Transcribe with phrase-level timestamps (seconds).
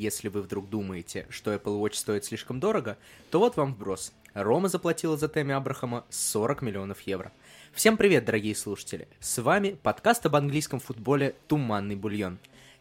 [0.00, 2.96] Если вы вдруг думаете, что Apple Watch стоит слишком дорого,
[3.30, 4.14] то вот вам вброс.
[4.32, 7.32] Рома заплатила за Тэмми Абрахама 40 миллионов евро.
[7.74, 9.08] Всем привет, дорогие слушатели!
[9.20, 12.38] С вами подкаст об английском футболе «Туманный бульон».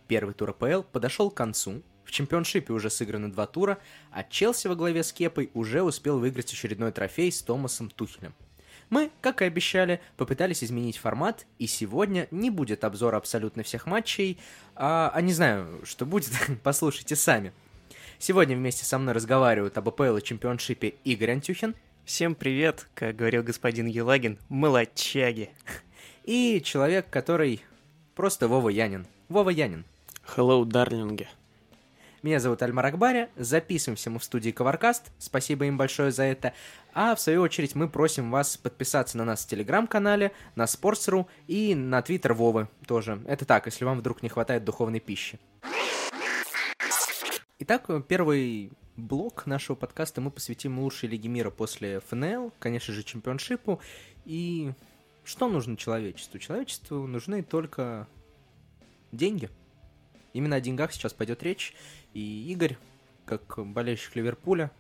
[0.08, 3.80] Первый тур АПЛ подошел к концу, в чемпионшипе уже сыграны два тура,
[4.12, 8.34] а Челси во главе с Кепой уже успел выиграть очередной трофей с Томасом Тухелем.
[8.90, 14.40] Мы, как и обещали, попытались изменить формат, и сегодня не будет обзора абсолютно всех матчей,
[14.76, 16.32] а, а не знаю, что будет,
[16.64, 17.54] послушайте сами.
[18.18, 21.76] Сегодня вместе со мной разговаривают об АПЛ и чемпионшипе Игорь Антюхин.
[22.04, 25.52] Всем привет, как говорил господин Елагин, молодчаги.
[26.24, 27.62] И человек, который
[28.16, 29.06] просто Вова Янин.
[29.30, 29.86] Вова Янин.
[30.36, 31.28] Hello, дарлинги.
[32.22, 36.54] Меня зовут Альмар Акбаря, записываемся мы в студии Коваркаст, спасибо им большое за это.
[36.94, 41.74] А в свою очередь мы просим вас подписаться на нас в Телеграм-канале, на Sports.ru и
[41.76, 43.22] на Твиттер Вовы тоже.
[43.26, 45.40] Это так, если вам вдруг не хватает духовной пищи.
[47.60, 53.80] Итак, первый блок нашего подкаста мы посвятим лучшей лиге мира после ФНЛ, конечно же, чемпионшипу.
[54.26, 54.74] И
[55.24, 56.38] что нужно человечеству?
[56.38, 58.10] Человечеству нужны только
[59.14, 59.50] деньги.
[60.34, 61.74] Именно о деньгах сейчас пойдет речь.
[62.14, 62.78] И Игорь,
[63.26, 64.72] как болельщик Ливерпуля,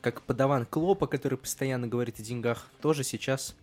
[0.00, 3.56] как подаван Клопа, который постоянно говорит о деньгах, тоже сейчас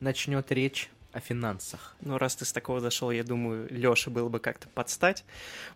[0.00, 1.96] начнет речь о финансах.
[2.00, 5.24] Ну, раз ты с такого зашел, я думаю, Лёша было бы как-то подстать.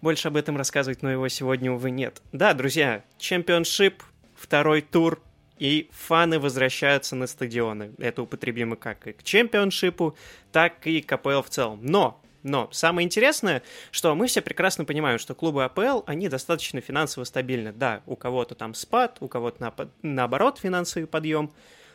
[0.03, 2.21] Больше об этом рассказывать, но его сегодня, увы, нет.
[2.33, 4.03] Да, друзья, чемпионшип,
[4.35, 5.23] второй тур,
[5.59, 7.93] и фаны возвращаются на стадионы.
[7.99, 10.17] Это употребимо как и к чемпионшипу,
[10.53, 11.81] так и к АПЛ в целом.
[11.83, 17.25] Но но самое интересное, что мы все прекрасно понимаем, что клубы АПЛ, они достаточно финансово
[17.25, 17.73] стабильны.
[17.73, 21.53] Да, у кого-то там спад, у кого-то на, наоборот финансовый подъем,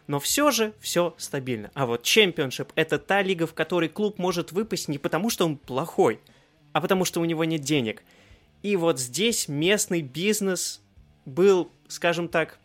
[0.08, 1.72] но все же все стабильно.
[1.74, 5.58] А вот чемпионшип— это та лига, в которой клуб может выпасть не потому, что он
[5.58, 6.20] плохой,
[6.74, 8.04] а потому что у него нет денег.
[8.64, 10.82] И вот здесь местный бизнес
[11.26, 12.60] был, скажем так,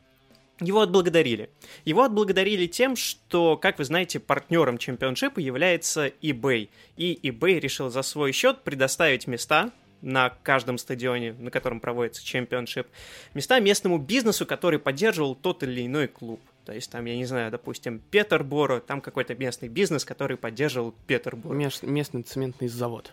[0.60, 1.50] его отблагодарили.
[1.84, 6.68] Его отблагодарили тем, что, как вы знаете, партнером чемпионшипа является eBay.
[6.96, 9.70] И eBay решил за свой счет предоставить места
[10.00, 12.86] на каждом стадионе, на котором проводится чемпионшип,
[13.34, 16.40] места местному бизнесу, который поддерживал тот или иной клуб.
[16.64, 21.54] То есть там, я не знаю, допустим, Петерборо, там какой-то местный бизнес, который поддерживал Петерборо.
[21.54, 23.12] Местный цементный завод.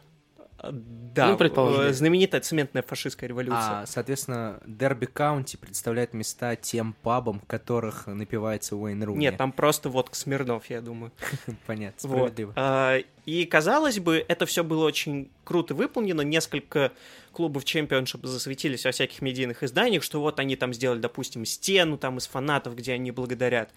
[0.64, 1.82] Да, ну, предположим.
[1.82, 3.82] Э, знаменитая цементная фашистская революция.
[3.82, 9.20] А, соответственно, Дерби Каунти представляет места тем пабам, в которых напивается Уэйн Руни.
[9.20, 11.12] Нет, там просто водка Смирнов, я думаю.
[11.68, 12.48] Понятно, справедливо.
[12.50, 12.56] Вот.
[12.58, 16.22] А, и, казалось бы, это все было очень круто выполнено.
[16.22, 16.94] Несколько
[17.32, 22.18] клубов чемпионшип засветились во всяких медийных изданиях, что вот они там сделали, допустим, стену там
[22.18, 23.72] из фанатов, где они благодарят.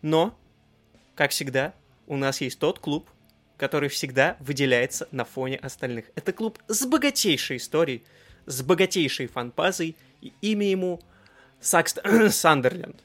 [0.00, 0.36] Но,
[1.14, 1.74] как всегда,
[2.06, 3.08] у нас есть тот клуб,
[3.62, 6.06] который всегда выделяется на фоне остальных.
[6.16, 8.02] Это клуб с богатейшей историей,
[8.44, 11.00] с богатейшей фанпазой, и имя ему
[11.60, 12.00] Сакст...
[12.30, 12.96] Сандерленд.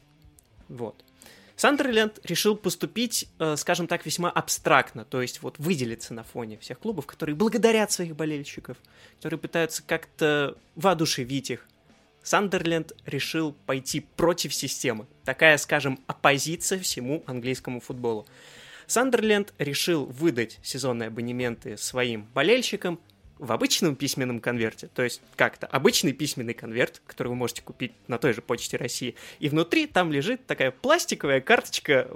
[0.68, 0.96] Вот.
[1.58, 6.80] Сандерленд решил поступить, э, скажем так, весьма абстрактно, то есть вот выделиться на фоне всех
[6.80, 8.78] клубов, которые благодарят своих болельщиков,
[9.18, 11.68] которые пытаются как-то воодушевить их.
[12.24, 15.06] Сандерленд решил пойти против системы.
[15.24, 18.26] Такая, скажем, оппозиция всему английскому футболу.
[18.88, 23.00] Сандерленд решил выдать сезонные абонементы своим болельщикам
[23.38, 24.88] в обычном письменном конверте.
[24.88, 29.16] То есть как-то обычный письменный конверт, который вы можете купить на той же почте России.
[29.40, 32.10] И внутри там лежит такая пластиковая карточка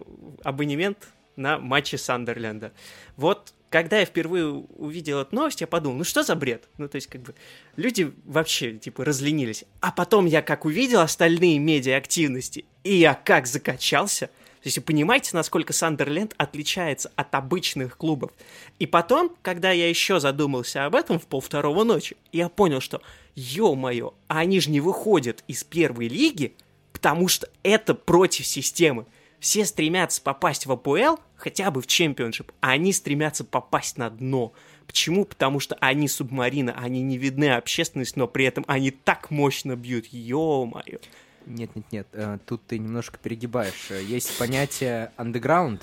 [0.43, 2.71] абонемент на матче Сандерленда.
[3.17, 6.67] Вот когда я впервые увидел эту новость, я подумал, ну что за бред?
[6.77, 7.35] Ну, то есть, как бы,
[7.77, 9.63] люди вообще, типа, разленились.
[9.79, 14.29] А потом я как увидел остальные медиа-активности, и я как закачался–
[14.61, 18.31] то есть вы понимаете, насколько Сандерленд отличается от обычных клубов.
[18.77, 23.01] И потом, когда я еще задумался об этом в полвторого ночи, я понял, что,
[23.33, 26.53] ё-моё, они же не выходят из первой лиги,
[26.93, 29.07] потому что это против системы.
[29.39, 34.53] Все стремятся попасть в АПЛ, хотя бы в чемпионшип, а они стремятся попасть на дно.
[34.85, 35.25] Почему?
[35.25, 40.05] Потому что они субмарина, они не видны общественности, но при этом они так мощно бьют.
[40.11, 40.99] Ё-моё.
[41.45, 43.89] Нет, нет, нет, э, тут ты немножко перегибаешь.
[43.89, 45.81] Есть понятие underground,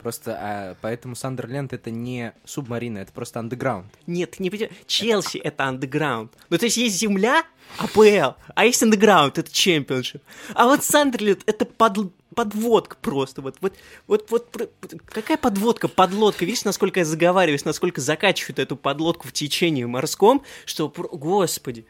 [0.00, 3.86] Просто а, поэтому Сандерленд это не субмарина, это просто андеграунд.
[4.06, 4.72] Нет, не понимаешь.
[4.86, 6.32] Челси это андеграунд.
[6.48, 7.44] Ну, то есть есть земля,
[7.76, 10.22] АПЛ, а есть андеграунд, это чемпионшип.
[10.54, 13.42] А вот Сандерленд это под, подводка просто.
[13.42, 13.74] Вот, вот,
[14.06, 14.70] вот, вот,
[15.04, 16.46] какая подводка, подлодка?
[16.46, 21.84] Видишь, насколько я заговариваюсь, насколько закачивают эту подлодку в течении морском, что, господи.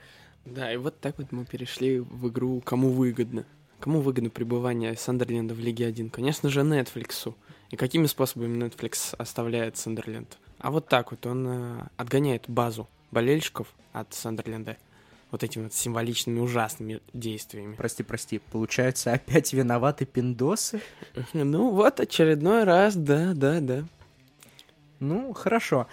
[0.44, 3.44] Да, и вот так вот мы перешли в игру «Кому выгодно?».
[3.78, 6.10] Кому выгодно пребывание Сандерленда в Лиге 1?
[6.10, 7.34] Конечно же, Netflix.
[7.70, 10.38] И какими способами Netflix оставляет Сандерленд?
[10.58, 14.76] А вот так вот, он э, отгоняет базу болельщиков от Сандерленда.
[15.30, 17.74] вот этими вот символичными ужасными действиями.
[17.74, 20.80] Прости, прости, получается, опять виноваты пиндосы?
[21.32, 23.84] Ну вот, очередной раз, да, да, да.
[24.98, 25.86] Ну, хорошо.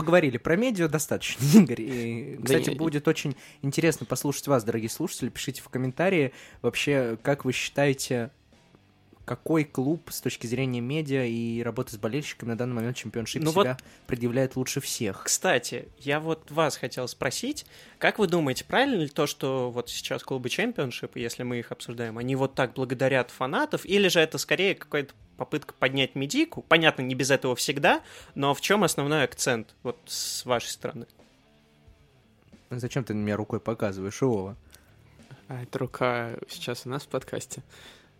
[0.00, 1.82] Поговорили про медиа достаточно, Игорь.
[1.82, 5.28] И, кстати, будет очень интересно послушать вас, дорогие слушатели.
[5.28, 6.32] Пишите в комментарии
[6.62, 8.30] вообще, как вы считаете,
[9.30, 13.52] какой клуб с точки зрения медиа и работы с болельщиками на данный момент чемпионшип Ну
[13.52, 13.78] вот- себя
[14.08, 15.22] предъявляет лучше всех?
[15.22, 17.64] Кстати, я вот вас хотел спросить,
[17.98, 22.18] как вы думаете, правильно ли то, что вот сейчас клубы чемпионшип, если мы их обсуждаем,
[22.18, 26.62] они вот так благодарят фанатов, или же это скорее какая-то попытка поднять медийку?
[26.62, 28.02] Понятно, не без этого всегда,
[28.34, 31.06] но в чем основной акцент вот с вашей стороны?
[32.70, 34.56] Зачем ты на меня рукой показываешь, Вова?
[35.46, 37.62] А эта рука сейчас у нас в подкасте?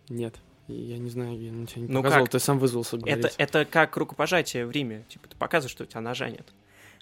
[0.07, 0.39] Нет.
[0.71, 2.31] Я не знаю, я на тебя не Ну показывал, как?
[2.31, 3.25] ты сам вызвался говорить.
[3.25, 5.05] Это, это как рукопожатие в Риме.
[5.09, 6.53] Типа, ты показываешь, что у тебя ножа нет.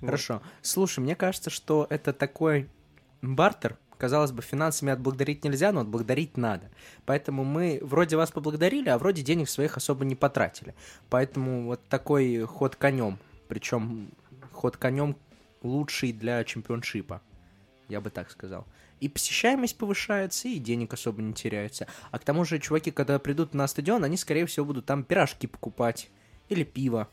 [0.01, 0.07] Вот.
[0.07, 0.41] Хорошо.
[0.61, 2.67] Слушай, мне кажется, что это такой
[3.21, 3.77] бартер.
[3.97, 6.71] Казалось бы, финансами отблагодарить нельзя, но отблагодарить надо.
[7.05, 10.73] Поэтому мы вроде вас поблагодарили, а вроде денег своих особо не потратили.
[11.09, 13.19] Поэтому вот такой ход конем.
[13.49, 14.09] Причем
[14.53, 15.17] ход конем
[15.63, 17.21] лучший для чемпионшипа.
[17.89, 18.65] Я бы так сказал.
[18.99, 21.87] И посещаемость повышается, и денег особо не теряется.
[22.11, 25.47] А к тому же, чуваки, когда придут на стадион, они, скорее всего, будут там пирожки
[25.47, 26.09] покупать.
[26.49, 27.07] Или пиво.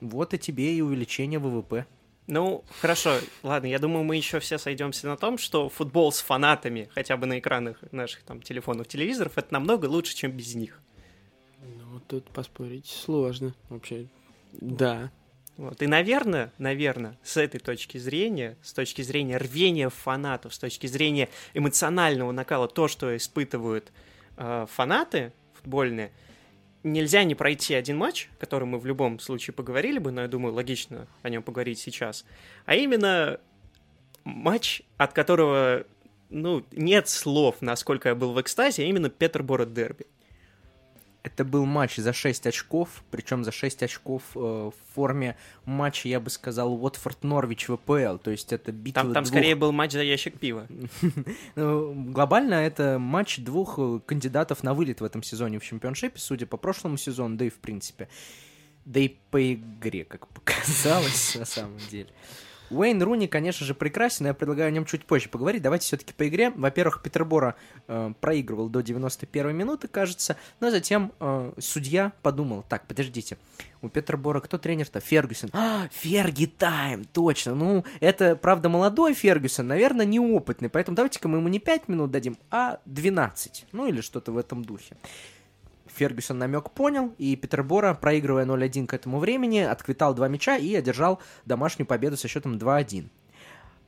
[0.00, 1.86] Вот и тебе и увеличение ВВП.
[2.26, 6.88] Ну, хорошо, ладно, я думаю, мы еще все сойдемся на том, что футбол с фанатами,
[6.94, 10.80] хотя бы на экранах наших там телефонов, телевизоров, это намного лучше, чем без них.
[11.60, 14.06] Ну, тут поспорить сложно вообще.
[14.52, 15.10] Да.
[15.60, 15.82] Вот.
[15.82, 21.28] И, наверное, наверное, с этой точки зрения, с точки зрения рвения фанатов, с точки зрения
[21.52, 23.92] эмоционального накала, то, что испытывают
[24.38, 26.12] э, фанаты футбольные,
[26.82, 30.28] нельзя не пройти один матч, о котором мы в любом случае поговорили бы, но я
[30.28, 32.24] думаю, логично о нем поговорить сейчас,
[32.64, 33.38] а именно
[34.24, 35.84] матч, от которого
[36.30, 40.06] ну, нет слов, насколько я был в экстазе, а именно Петерборо дерби.
[41.22, 45.36] Это был матч за 6 очков, причем за 6 очков э, в форме
[45.66, 48.16] матча, я бы сказал, Уотфорд-Норвич ВПЛ.
[48.16, 49.34] То есть это битва Там, там двух...
[49.34, 50.66] скорее был матч за ящик пива.
[51.56, 56.46] Ну, Глобально это матч двух э, кандидатов на вылет в этом сезоне в чемпионшипе, судя
[56.46, 58.08] по прошлому сезону, да и в принципе.
[58.86, 62.08] Да и по игре, как показалось на самом деле.
[62.70, 65.62] Уэйн Руни, конечно же, прекрасен, но я предлагаю о нем чуть позже поговорить.
[65.62, 66.50] Давайте все-таки по игре.
[66.50, 67.56] Во-первых, Петербора
[67.88, 73.38] э, проигрывал до 91 минуты, кажется, но затем э, судья подумал, так, подождите,
[73.82, 75.00] у Петербора кто тренер-то?
[75.00, 75.50] Фергюсон.
[75.52, 77.54] А, Ферги Тайм, точно.
[77.54, 82.36] Ну, это, правда, молодой Фергюсон, наверное, неопытный, поэтому давайте-ка мы ему не 5 минут дадим,
[82.50, 83.66] а 12.
[83.72, 84.96] Ну, или что-то в этом духе.
[85.94, 91.20] Фергюсон намек понял, и Петербора, проигрывая 0-1 к этому времени, отквитал два мяча и одержал
[91.44, 93.08] домашнюю победу со счетом 2-1.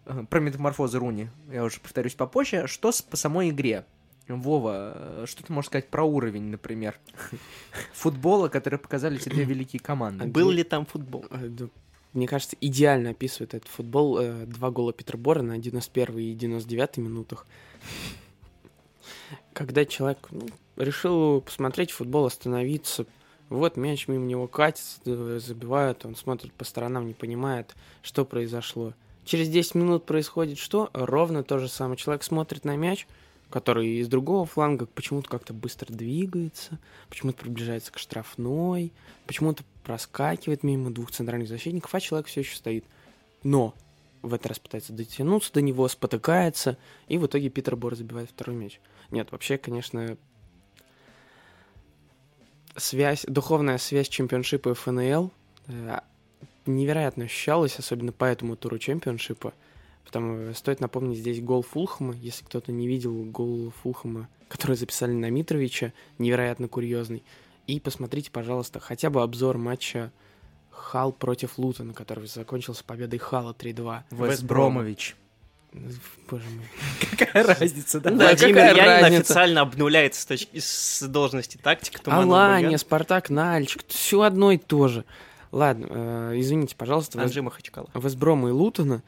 [0.07, 2.67] Э, Про метаморфозы Руни я уже повторюсь попозже.
[2.67, 3.85] Что с, по самой игре?
[4.29, 6.99] Вова, э, что ты можешь сказать про уровень, например,
[7.93, 10.27] футбола, который показали эти две великие команды?
[10.27, 11.25] Был ли там футбол?
[11.31, 11.49] Э,
[12.13, 14.21] Мне кажется, идеально описывает этот футбол.
[14.47, 17.47] Два гола Петербора на 91 и 99 минутах.
[19.53, 23.07] Когда человек ну, решил посмотреть футбол, остановиться,
[23.49, 28.95] вот мяч мимо него катится, забивают, он смотрит по сторонам, не понимает, что произошло.
[29.25, 30.91] Через 10 минут происходит что?
[30.95, 31.97] Ровно то же самое.
[31.97, 33.07] Человек смотрит на мяч,
[33.51, 38.93] который из другого фланга почему-то как-то быстро двигается, почему-то приближается к штрафной,
[39.27, 42.85] почему-то проскакивает мимо двух центральных защитников, а человек все еще стоит.
[43.43, 43.75] Но
[44.23, 48.57] в этот раз пытается дотянуться до него, спотыкается, и в итоге Питер Бор забивает второй
[48.57, 48.81] мяч.
[49.11, 50.17] Нет, вообще, конечно,
[52.77, 55.31] связь, духовная связь чемпионшипа и ФНЛ
[55.69, 55.99] э,
[56.67, 59.53] невероятно ощущалась, особенно по этому туру чемпионшипа.
[60.05, 65.31] Потому стоит напомнить здесь гол Фулхама, если кто-то не видел гол Фулхама, который записали на
[65.31, 67.23] Митровича, невероятно курьезный.
[67.67, 70.13] И посмотрите, пожалуйста, хотя бы обзор матча
[70.71, 74.03] Хал против Лутона, который закончился победой Хала 3-2.
[74.11, 75.17] Вест Бромович.
[76.31, 76.67] Боже мой.
[77.19, 78.11] Какая разница, да?
[78.11, 79.21] Да, Владимир какая Янин разница?
[79.21, 82.77] официально обнуляет с, точки, с должности тактика Алания.
[82.79, 85.05] Спартак, Нальчик, все одно и то же.
[85.51, 87.89] Ладно, э, извините, пожалуйста, Анжи Махачкала.
[87.95, 89.03] Вестброма и Лутона.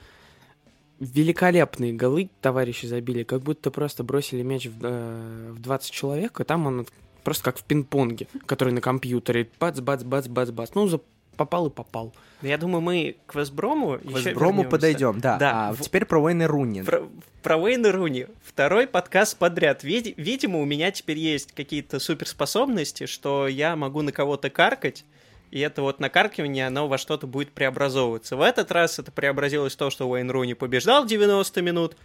[1.00, 6.44] Великолепные голы товарищи забили, как будто просто бросили мяч в, э, в 20 человек, и
[6.44, 6.87] там он
[7.25, 9.50] просто как в пинг-понге, который на компьютере.
[9.59, 10.71] Бац, бац, бац, бац, бац.
[10.75, 11.00] Ну, за-
[11.35, 12.14] попал и попал.
[12.43, 14.69] Ну, Я думаю, мы к Вестброму К вернемся.
[14.71, 15.37] подойдем, да.
[15.38, 16.83] Да, А в- теперь про Уэйна Руни.
[16.83, 17.09] Про,
[17.43, 18.26] про Уэйна Руни.
[18.43, 19.83] Второй подкаст подряд.
[19.85, 25.05] Види- видимо, у меня теперь есть какие-то суперспособности, что я могу на кого-то каркать,
[25.50, 28.37] и это вот накаркивание, оно во что-то будет преобразовываться.
[28.37, 31.97] В этот раз это преобразилось в то, что Уэйн Руни побеждал 90 минут,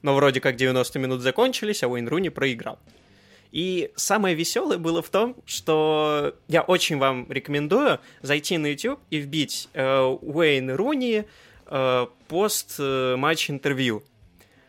[0.00, 2.78] Но вроде как 90 минут закончились, а Уэйн Руни проиграл.
[3.50, 9.18] И самое веселое было в том, что я очень вам рекомендую зайти на YouTube и
[9.18, 11.24] вбить э, Уэйн Руни
[11.66, 14.02] э, пост э, матч интервью.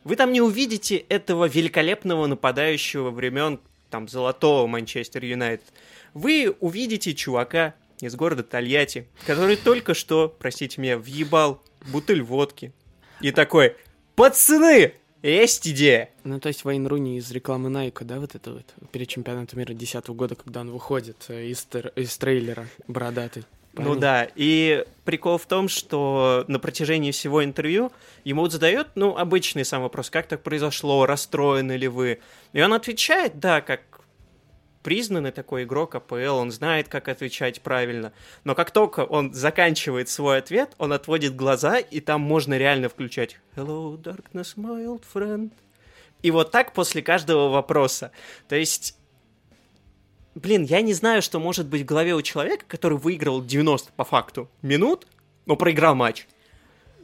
[0.04, 3.60] Вы там не увидите этого великолепного нападающего времен
[3.90, 5.66] там золотого Манчестер Юнайтед.
[6.14, 12.72] Вы увидите чувака из города Тольятти, который только что, простите меня, въебал бутыль водки.
[13.20, 13.76] И такой,
[14.16, 16.10] пацаны, есть идея.
[16.24, 19.70] Ну, то есть Вейн Руни из рекламы Найка, да, вот это вот, перед чемпионатом мира
[19.70, 23.44] 2010 года, когда он выходит э, из, тер- из трейлера бородатый.
[23.74, 27.92] Ну да, и прикол в том, что на протяжении всего интервью
[28.24, 32.20] ему вот задают, ну, обычный сам вопрос, как так произошло, расстроены ли вы?
[32.52, 33.82] И он отвечает, да, как
[34.84, 38.14] признанный такой игрок АПЛ, он знает, как отвечать правильно.
[38.44, 43.40] Но как только он заканчивает свой ответ, он отводит глаза, и там можно реально включать
[43.56, 45.52] «Hello, darkness, my old friend».
[46.22, 48.12] И вот так после каждого вопроса.
[48.48, 49.00] То есть
[50.36, 54.04] блин, я не знаю, что может быть в голове у человека, который выиграл 90 по
[54.04, 55.08] факту минут,
[55.46, 56.28] но проиграл матч.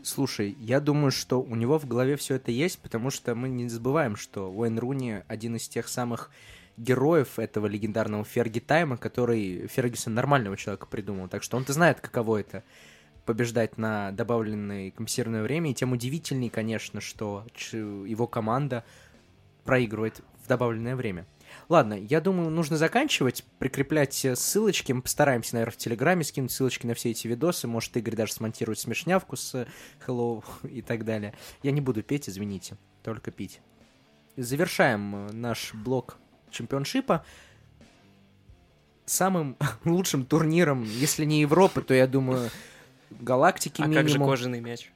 [0.04, 3.68] Слушай, я думаю, что у него в голове все это есть, потому что мы не
[3.68, 6.30] забываем, что Уэйн Руни один из тех самых
[6.78, 11.28] героев этого легендарного Ферги Тайма, который Фергюсон нормального человека придумал.
[11.28, 12.64] Так что он-то знает, каково это
[13.26, 15.72] побеждать на добавленное компенсированное время.
[15.72, 18.84] И тем удивительней, конечно, что его команда
[19.64, 21.26] проигрывает в добавленное время.
[21.70, 24.92] Ладно, я думаю, нужно заканчивать, прикреплять ссылочки.
[24.92, 27.68] Мы постараемся, наверное, в Телеграме скинуть ссылочки на все эти видосы.
[27.68, 29.68] Может, Игорь даже смонтирует смешнявку с э,
[30.06, 31.34] Hello и так далее.
[31.64, 33.62] Я не буду петь, извините, только пить.
[34.38, 36.18] Завершаем э, наш блок
[36.56, 37.24] чемпионшипа
[39.06, 42.50] самым лучшим турниром, если не Европы, то, я думаю,
[43.10, 44.04] галактики а минимум.
[44.04, 44.92] как же кожаный мяч?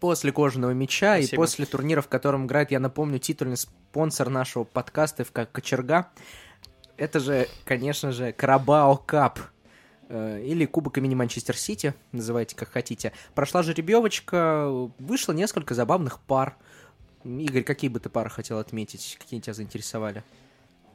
[0.00, 1.34] После кожаного мяча Спасибо.
[1.34, 6.10] и после турнира, в котором играет, я напомню, титульный спонсор нашего подкаста ФК Кочерга.
[6.98, 9.40] Это же, конечно же, Карабао Кап
[10.08, 13.12] э, или Кубок имени Манчестер Сити, называйте как хотите.
[13.34, 16.56] Прошла жеребьевочка, вышло несколько забавных пар.
[17.24, 19.16] Игорь, какие бы ты пары хотел отметить?
[19.18, 20.22] Какие тебя заинтересовали?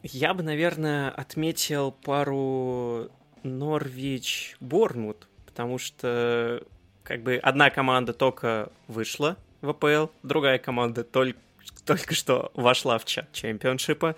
[0.03, 3.09] Я бы, наверное, отметил пару
[3.43, 6.63] Норвич-Борнмут, потому что
[7.03, 11.39] как бы одна команда только вышла в АПЛ, другая команда только,
[11.85, 14.15] только что вошла в чат чемпионшипа.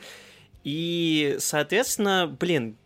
[0.63, 2.77] И, соответственно, блин,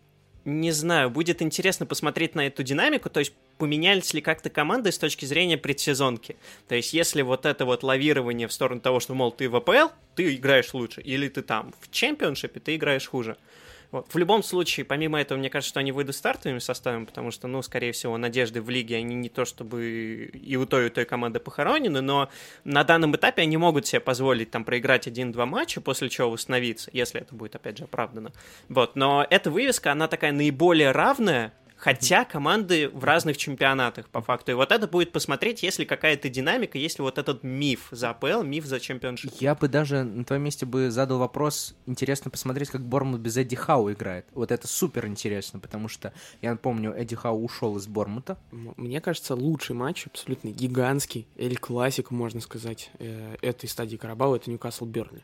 [0.46, 4.98] не знаю, будет интересно посмотреть на эту динамику, то есть поменялись ли как-то команды с
[4.98, 6.38] точки зрения предсезонки.
[6.68, 9.94] То есть если вот это вот лавирование в сторону того, что, мол, ты в АПЛ,
[10.16, 13.38] ты играешь лучше, или ты там в чемпионшипе, ты играешь хуже.
[13.92, 14.14] Вот.
[14.14, 17.62] В любом случае, помимо этого, мне кажется, что они выйдут стартовыми составами, потому что, ну,
[17.62, 21.06] скорее всего, надежды в лиге, они не то чтобы и у той, и у той
[21.06, 22.30] команды похоронены, но
[22.66, 27.22] на данном этапе они могут себе позволить там проиграть один-два матча, после чего восстановиться, если
[27.22, 28.34] это будет, опять же, оправдано.
[28.68, 28.96] Вот.
[28.96, 34.52] Но эта вывеска, она такая наиболее равная, Хотя команды в разных чемпионатах, по факту.
[34.52, 38.66] И вот это будет посмотреть, если какая-то динамика, если вот этот миф за АПЛ, миф
[38.66, 39.32] за чемпионшип.
[39.40, 43.56] Я бы даже на твоем месте бы задал вопрос, интересно посмотреть, как Борнмут без Эдди
[43.56, 44.26] Хау играет.
[44.34, 48.38] Вот это супер интересно, потому что, я напомню, Эдди Хау ушел из Борнмута.
[48.52, 54.50] Мне кажется, лучший матч, абсолютно гигантский, или классик, можно сказать, э, этой стадии Карабау, это
[54.50, 55.24] Ньюкасл Бернли.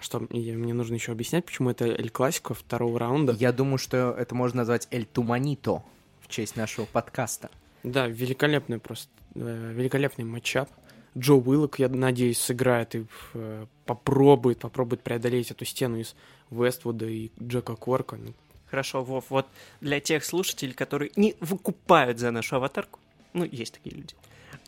[0.00, 3.36] Что мне, мне нужно еще объяснять, почему это Эль Классико второго раунда?
[3.38, 5.82] Я думаю, что это можно назвать Эль Туманито
[6.20, 7.50] в честь нашего подкаста.
[7.82, 10.70] Да, великолепный просто, э, великолепный матчап.
[11.18, 16.14] Джо Уиллок, я надеюсь, сыграет и э, попробует, попробует преодолеть эту стену из
[16.50, 18.16] Вествуда и Джека Корка.
[18.16, 18.32] Ну,
[18.70, 19.46] Хорошо, Вов, вот
[19.80, 23.00] для тех слушателей, которые не выкупают за нашу аватарку,
[23.32, 24.14] ну, есть такие люди,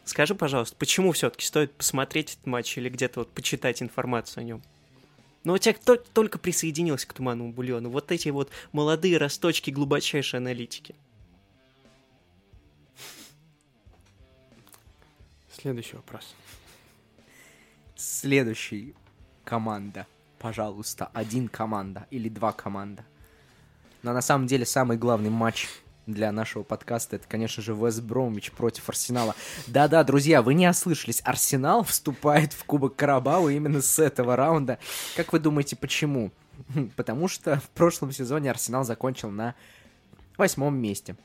[0.04, 4.62] скажи, пожалуйста, почему все-таки стоит посмотреть этот матч или где-то вот почитать информацию о нем?
[5.44, 7.90] Но у тебя кто только присоединился к Туманному бульону.
[7.90, 10.94] Вот эти вот молодые росточки глубочайшей аналитики.
[15.52, 16.34] Следующий вопрос.
[17.96, 18.94] Следующий
[19.44, 20.06] команда.
[20.38, 23.04] Пожалуйста, один команда или два команда.
[24.02, 25.68] Но на самом деле самый главный матч
[26.06, 29.34] для нашего подкаста, это, конечно же, Вест Бромвич против Арсенала.
[29.66, 31.22] Да-да, друзья, вы не ослышались.
[31.24, 34.78] Арсенал вступает в Кубок Карабау именно с этого раунда.
[35.16, 36.32] Как вы думаете, почему?
[36.96, 39.54] Потому что в прошлом сезоне Арсенал закончил на
[40.36, 41.16] восьмом месте.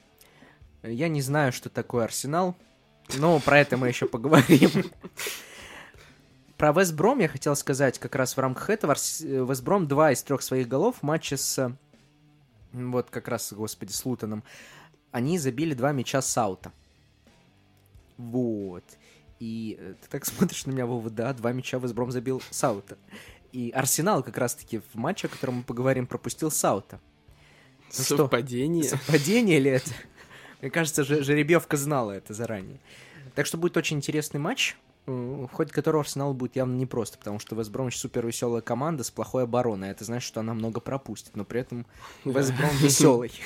[0.84, 2.56] Я не знаю, что такое Арсенал,
[3.16, 4.70] но про это мы еще поговорим.
[6.58, 8.94] Про Вестбром я хотел сказать как раз в рамках этого.
[8.94, 11.72] Вестбром два из трех своих голов в матче с
[12.72, 14.44] вот как раз, господи, с Лутоном,
[15.12, 16.72] они забили два мяча с аута.
[18.18, 18.84] Вот.
[19.40, 22.98] И э, ты так смотришь на меня, Вова, да, два мяча Весбром забил Саута.
[23.52, 27.00] И Арсенал как раз-таки в матче, о котором мы поговорим, пропустил Саута.
[27.98, 28.84] Ну что, Совпадение.
[28.84, 29.90] Совпадение ли это?
[30.62, 32.80] Мне кажется, же- жеребьевка знала это заранее.
[33.36, 34.76] Так что будет очень интересный матч,
[35.08, 39.44] в ходе которого Арсенал будет явно непросто, потому что Вестбромвич супер веселая команда с плохой
[39.44, 39.90] обороной.
[39.90, 41.86] Это значит, что она много пропустит, но при этом
[42.26, 43.32] Вестбром веселый.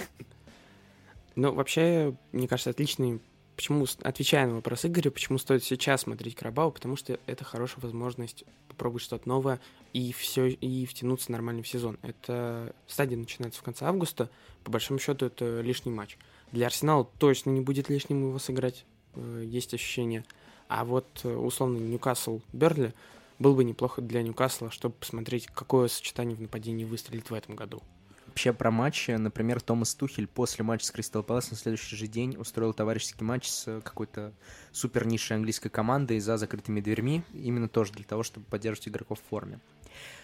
[1.38, 3.22] Ну, вообще, мне кажется, отличный...
[3.56, 8.44] Почему, отвечая на вопрос Игоря, почему стоит сейчас смотреть Карабау, потому что это хорошая возможность
[8.68, 9.62] попробовать что-то новое
[9.94, 11.98] и все и втянуться нормально в сезон.
[12.02, 14.30] Это стадия начинается в конце августа,
[14.66, 16.18] по большому счету это лишний матч.
[16.52, 20.26] Для Арсенала точно не будет лишним его сыграть, э, есть ощущение.
[20.72, 22.94] А вот э, условно Ньюкасл Берли
[23.40, 27.84] был бы неплохо для Ньюкасла, чтобы посмотреть, какое сочетание в нападении выстрелит в этом году.
[28.28, 32.38] Вообще про матчи, например, Томас Тухель после матча с Кристал Пэлас на следующий же день
[32.38, 34.32] устроил товарищеский матч с какой-то
[34.72, 39.30] супер низшей английской командой за закрытыми дверьми, именно тоже для того, чтобы поддерживать игроков в
[39.30, 39.60] форме.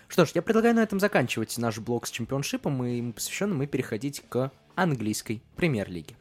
[0.08, 3.68] Что ж, я предлагаю на этом заканчивать наш блог с чемпионшипом и ему посвященным и
[3.68, 6.16] переходить к английской премьер-лиге.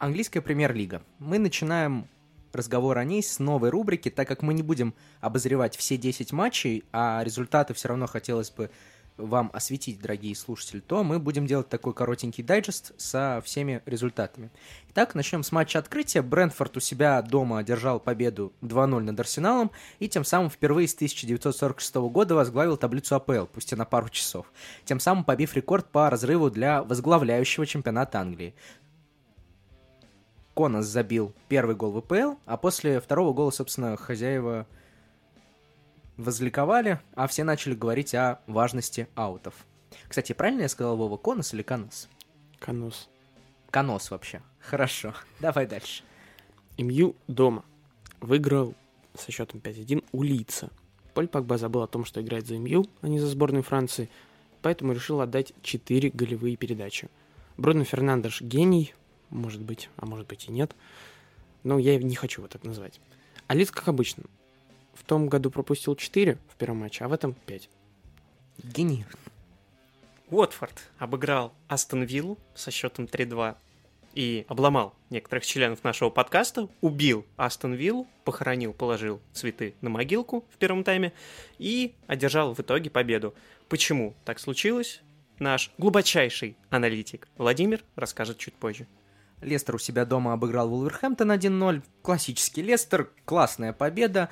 [0.00, 1.02] Английская премьер-лига.
[1.18, 2.08] Мы начинаем
[2.54, 6.84] разговор о ней с новой рубрики, так как мы не будем обозревать все 10 матчей,
[6.90, 8.70] а результаты все равно хотелось бы
[9.20, 14.50] вам осветить, дорогие слушатели, то мы будем делать такой коротенький дайджест со всеми результатами.
[14.90, 16.22] Итак, начнем с матча открытия.
[16.22, 21.94] Брентфорд у себя дома одержал победу 2-0 над Арсеналом и тем самым впервые с 1946
[21.96, 24.46] года возглавил таблицу АПЛ, пусть и на пару часов.
[24.84, 28.54] Тем самым побив рекорд по разрыву для возглавляющего чемпионата Англии.
[30.54, 34.66] Конос забил первый гол в АПЛ, а после второго гола, собственно, хозяева
[36.16, 39.54] возликовали, а все начали говорить о важности аутов.
[40.08, 42.08] Кстати, правильно я сказал Вова, Конос или Конос?
[42.58, 43.08] Конус.
[43.70, 44.42] Конос вообще.
[44.60, 45.14] Хорошо.
[45.40, 46.02] Давай дальше.
[46.78, 47.64] МЮ дома
[48.20, 48.74] выиграл
[49.14, 50.70] со счетом 5-1 у Лица.
[51.14, 54.08] Поль Пакба забыл о том, что играет за МЮ, а не за сборную Франции,
[54.62, 57.08] поэтому решил отдать 4 голевые передачи.
[57.56, 58.94] Бруно Фернандеш гений,
[59.30, 60.74] может быть, а может быть и нет,
[61.62, 63.00] но я не хочу его так назвать.
[63.46, 64.24] А Лиц, как обычно,
[64.94, 67.68] в том году пропустил 4 в первом матче, а в этом 5.
[68.62, 69.04] Гений.
[70.30, 73.56] Уотфорд обыграл Астон Виллу со счетом 3-2
[74.14, 80.56] и обломал некоторых членов нашего подкаста, убил Астон Виллу, похоронил, положил цветы на могилку в
[80.58, 81.12] первом тайме
[81.58, 83.34] и одержал в итоге победу.
[83.68, 85.00] Почему так случилось?
[85.38, 88.86] Наш глубочайший аналитик Владимир расскажет чуть позже.
[89.40, 91.82] Лестер у себя дома обыграл Вулверхэмптон 1-0.
[92.02, 94.28] Классический Лестер, классная победа.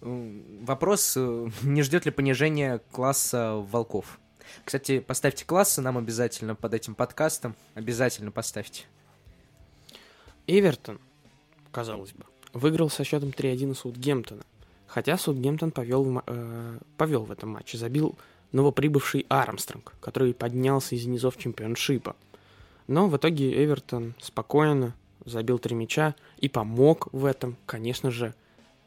[0.00, 4.18] Вопрос, э, не ждет ли понижения класса волков?
[4.64, 7.56] Кстати, поставьте классы нам обязательно под этим подкастом.
[7.74, 8.84] Обязательно поставьте.
[10.46, 11.00] Эвертон,
[11.70, 14.42] казалось бы, выиграл со счетом 3-1 у Саутгемптона.
[14.86, 18.18] Хотя Саутгемптон повел э, повел в этом матче, забил
[18.52, 22.14] новоприбывший Армстронг, который поднялся из низов чемпионшипа.
[22.86, 28.34] Но в итоге Эвертон спокойно забил три мяча и помог в этом, конечно же,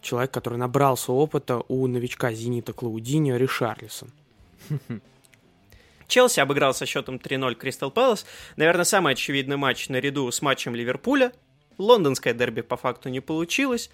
[0.01, 4.12] человек, который набрался опыта у новичка Зенита Клаудиньо Ришарлисон.
[6.08, 8.25] Челси обыграл со счетом 3-0 Кристал Пэлас.
[8.58, 11.31] Наверное, самый очевидный матч наряду с матчем Ливерпуля.
[11.77, 13.89] Лондонское дерби по факту не получилось.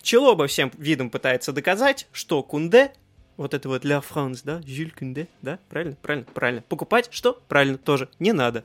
[0.00, 2.92] Челоба всем видом пытается доказать, что Кунде,
[3.36, 6.62] вот это вот Ля Франс, да, Жюль Кунде, да, правильно, правильно, правильно.
[6.62, 7.38] Покупать что?
[7.48, 8.64] Правильно, тоже не надо.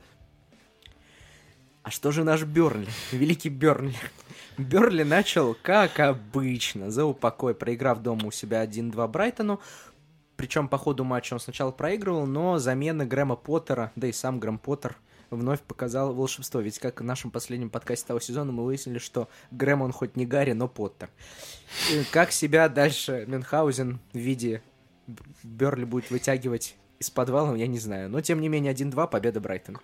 [1.86, 2.88] А что же наш Бернли?
[3.12, 3.94] Великий Бернли.
[4.58, 9.60] Бернли начал, как обычно, за упокой, проиграв дома у себя 1-2 Брайтону.
[10.36, 14.58] Причем по ходу матча он сначала проигрывал, но замена Грэма Поттера, да и сам Грэм
[14.58, 14.96] Поттер,
[15.30, 16.60] вновь показал волшебство.
[16.60, 20.26] Ведь как в нашем последнем подкасте того сезона мы выяснили, что Грэм он хоть не
[20.26, 21.08] Гарри, но Поттер.
[21.92, 24.60] И как себя дальше Мюнхгаузен в виде
[25.44, 28.10] Берли будет вытягивать из подвала, я не знаю.
[28.10, 29.78] Но, тем не менее, 1-2, победа Брайтона.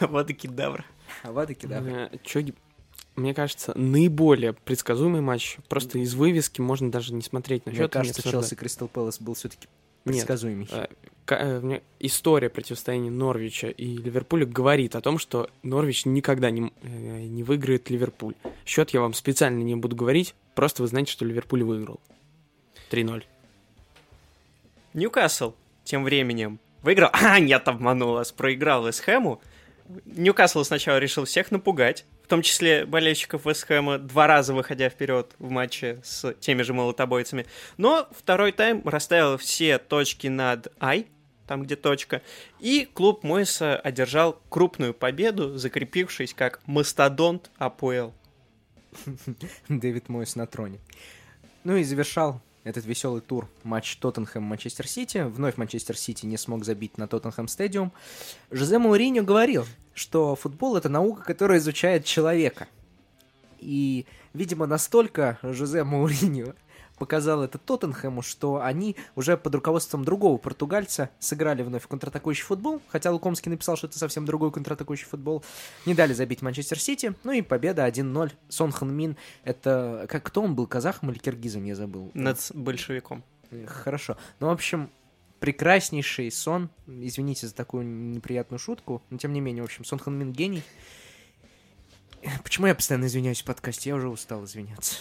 [0.00, 0.86] Вот и кидавр.
[1.22, 1.80] А Вадыки, да.
[2.12, 2.42] Э, чё
[3.16, 5.58] Мне кажется, наиболее предсказуемый матч.
[5.68, 7.94] Просто из вывески можно даже не смотреть на Мне счет.
[7.94, 8.22] и не кажется.
[8.28, 9.68] Челси Кристал Пэлас был все-таки
[10.04, 10.68] предсказуемый.
[10.70, 10.86] э,
[11.28, 17.42] э, мне- история противостояния Норвича и Ливерпуля говорит о том, что Норвич никогда не, не
[17.42, 18.34] выиграет Ливерпуль.
[18.66, 22.00] Счет я вам специально не буду говорить, просто вы знаете, что Ливерпуль выиграл.
[22.90, 23.22] 3-0.
[24.92, 27.10] Ньюкасл тем временем выиграл.
[27.12, 29.40] А, нет, обманул вас, проиграл Вестхэму.
[30.04, 35.50] Ньюкасл сначала решил всех напугать, в том числе болельщиков Вестхэма, два раза выходя вперед в
[35.50, 37.46] матче с теми же молотобойцами.
[37.76, 41.06] Но второй тайм расставил все точки над «Ай»,
[41.46, 42.22] там где точка,
[42.60, 48.10] и клуб Мойса одержал крупную победу, закрепившись как мастодонт АПЛ.
[49.68, 50.78] Дэвид Мойс на троне.
[51.64, 55.18] Ну и завершал этот веселый тур матч Тоттенхэм-Манчестер Сити.
[55.18, 57.92] Вновь Манчестер Сити не смог забить на Тоттенхэм Стадиум.
[58.50, 62.66] Жозе Мауриньо говорил, что футбол— это наука, которая изучает человека.
[63.60, 66.54] И, видимо, настолько Жозе Мауриньо
[66.98, 73.10] показал это Тоттенхэму, что они уже под руководством другого португальца сыграли вновь контратакующий футбол, хотя
[73.10, 75.44] Лукомский написал, что это совсем другой контратакующий футбол.
[75.86, 78.32] Не дали забить Манчестер Сити, ну и победа 1-0.
[78.48, 80.06] Сон Хан Мин, это...
[80.08, 82.10] Как, кто он был, казахом или киргизом, я забыл.
[82.14, 83.24] Над большевиком.
[83.66, 84.16] Хорошо.
[84.40, 84.90] Ну, в общем,
[85.40, 86.70] прекраснейший сон.
[86.86, 90.62] Извините за такую неприятную шутку, но тем не менее, в общем, Сон Хан Мин гений.
[92.42, 93.90] Почему я постоянно извиняюсь в подкасте?
[93.90, 94.96] Я уже устал извиняться.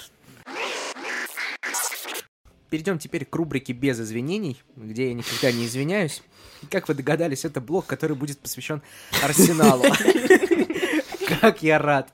[2.73, 6.23] Перейдем теперь к рубрике «Без извинений», где я никогда не извиняюсь.
[6.71, 8.81] Как вы догадались, это блок, который будет посвящен
[9.21, 9.83] Арсеналу.
[11.39, 12.11] Как я рад,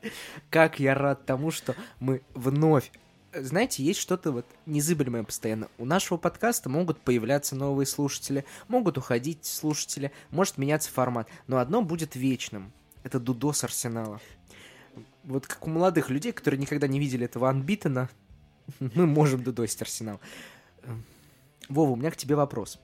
[0.50, 2.91] как я рад тому, что мы вновь
[3.34, 5.69] знаете, есть что-то вот незыблемое постоянно.
[5.78, 11.82] У нашего подкаста могут появляться новые слушатели, могут уходить слушатели, может меняться формат, но одно
[11.82, 12.74] будет вечным.
[13.04, 14.19] Это Дудос Арсенала.
[15.24, 18.10] Вот как у молодых людей, которые никогда не видели этого анбитена,
[18.79, 20.19] мы можем дудосить Арсенал.
[21.67, 22.79] Вова, у меня к тебе вопрос.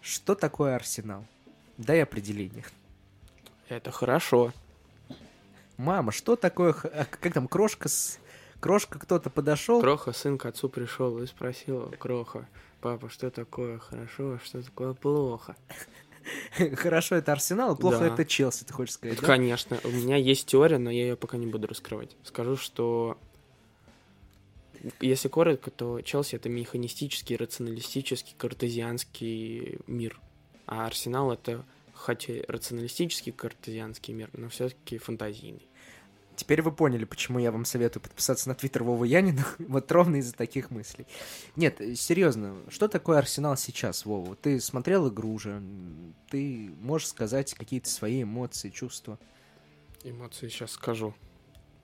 [0.00, 1.24] Что такое Арсенал?
[1.76, 2.64] Дай определение.
[3.68, 4.52] Это хорошо.
[5.76, 6.72] Мама, что такое...
[6.72, 8.18] а Как там, крошка с...
[8.60, 9.80] Крошка кто-то подошел?
[9.80, 12.48] Кроха, сын к отцу пришел и спросил Кроха,
[12.80, 15.54] папа, что такое хорошо, а что такое плохо?
[16.74, 18.06] Хорошо, это Арсенал, плохо Да.
[18.06, 19.26] это Челси, ты хочешь сказать, да?
[19.26, 22.16] Конечно, у меня есть теория, но я ее пока не буду раскрывать.
[22.24, 23.16] Скажу, что
[25.00, 30.20] если коротко, то Челси это механистический, рационалистический, картезианский мир.
[30.66, 31.64] А Арсенал это
[31.94, 35.66] хоть и рационалистический картезианский мир, но все-таки фантазийный.
[36.36, 39.44] Теперь вы поняли, почему я вам советую подписаться на твиттер Вовы Янина.
[39.58, 41.06] вот ровно из-за таких мыслей.
[41.56, 44.36] Нет, э, серьезно, что такое Арсенал сейчас, Вова?
[44.36, 45.50] Ты смотрел игру уже?
[45.50, 49.18] М, Ты можешь сказать какие-то свои эмоции, чувства?
[50.04, 51.12] Эмоции сейчас скажу.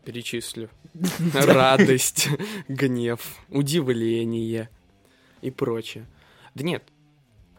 [0.05, 0.69] Перечислю.
[1.35, 2.29] Радость,
[2.69, 4.69] гнев, удивление
[5.41, 6.07] и прочее.
[6.55, 6.85] Да нет,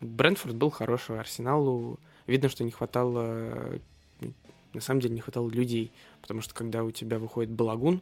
[0.01, 3.79] Брентфорд был хороший, Арсеналу видно, что не хватало,
[4.73, 8.01] на самом деле не хватало людей, потому что когда у тебя выходит Балагун,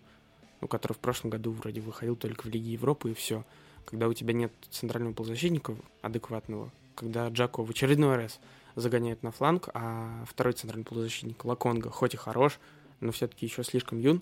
[0.62, 3.44] ну, который в прошлом году вроде выходил только в Лиге Европы и все,
[3.86, 8.40] когда у тебя нет центрального полузащитника адекватного, когда Джако в очередной раз
[8.76, 12.60] загоняет на фланг, а второй центральный полузащитник Лаконга хоть и хорош,
[13.02, 14.22] но все-таки еще слишком юн,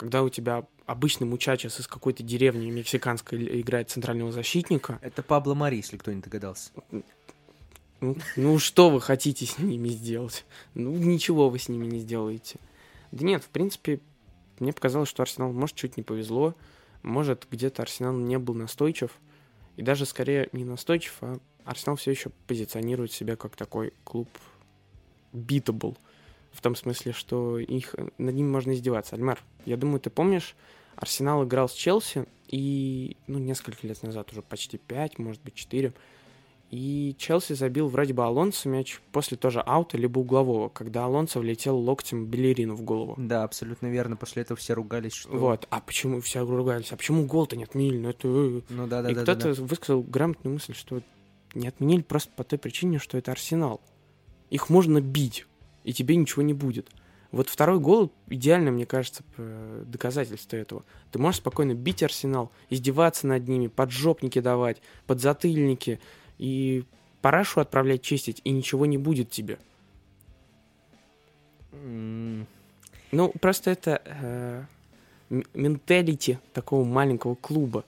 [0.00, 5.76] когда у тебя обычный мучачес из какой-то деревни мексиканской играет центрального защитника, Это Пабло Мари,
[5.76, 6.70] если кто не догадался.
[8.00, 10.46] ну, ну что вы хотите с ними сделать?
[10.72, 12.58] Ну ничего вы с ними не сделаете.
[13.12, 14.00] Да нет, в принципе,
[14.58, 16.54] мне показалось, что Арсенал, может, чуть не повезло,
[17.02, 19.10] может, где-то Арсенал не был настойчив,
[19.76, 24.30] и даже скорее не настойчив, а Арсенал все еще позиционирует себя как такой клуб
[25.34, 25.94] beatable.
[26.52, 29.16] В том смысле, что их, над ними можно издеваться.
[29.16, 30.56] Альмар, я думаю, ты помнишь,
[30.96, 35.94] Арсенал играл с Челси, и, ну, несколько лет назад, уже почти пять, может быть, четыре,
[36.70, 41.76] и Челси забил вроде бы Алонсо мяч после тоже аута, либо углового, когда Алонсо влетел
[41.76, 43.14] локтем Белерину в голову.
[43.18, 44.16] Да, абсолютно верно.
[44.16, 45.36] После этого все ругались, что...
[45.36, 46.92] Вот, а почему все ругались?
[46.92, 47.98] А почему гол-то не отменили?
[47.98, 48.28] Ну, это...
[48.28, 49.22] э, Ну да, да, и да.
[49.22, 51.02] кто-то да, высказал грамотную мысль, что
[51.54, 53.80] не отменили просто по той причине, что это Арсенал.
[54.50, 55.46] Их можно бить,
[55.84, 56.88] и тебе ничего не будет.
[57.32, 60.84] Вот второй гол идеально, мне кажется, доказательство этого.
[61.12, 66.00] Ты можешь спокойно бить Арсенал, издеваться над ними, поджопники давать, подзатыльники,
[66.38, 66.84] и
[67.20, 69.58] парашу отправлять чистить, и ничего не будет тебе.
[73.12, 74.64] Ну, просто это э,
[75.54, 77.84] менталити такого маленького клуба.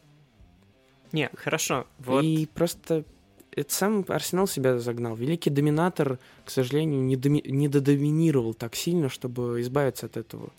[1.13, 1.87] Не, хорошо.
[1.99, 3.05] Вот И просто
[3.55, 5.15] это сам Арсенал себя загнал.
[5.15, 10.51] Великий доминатор, к сожалению, не, доми- не додоминировал так сильно, чтобы избавиться от этого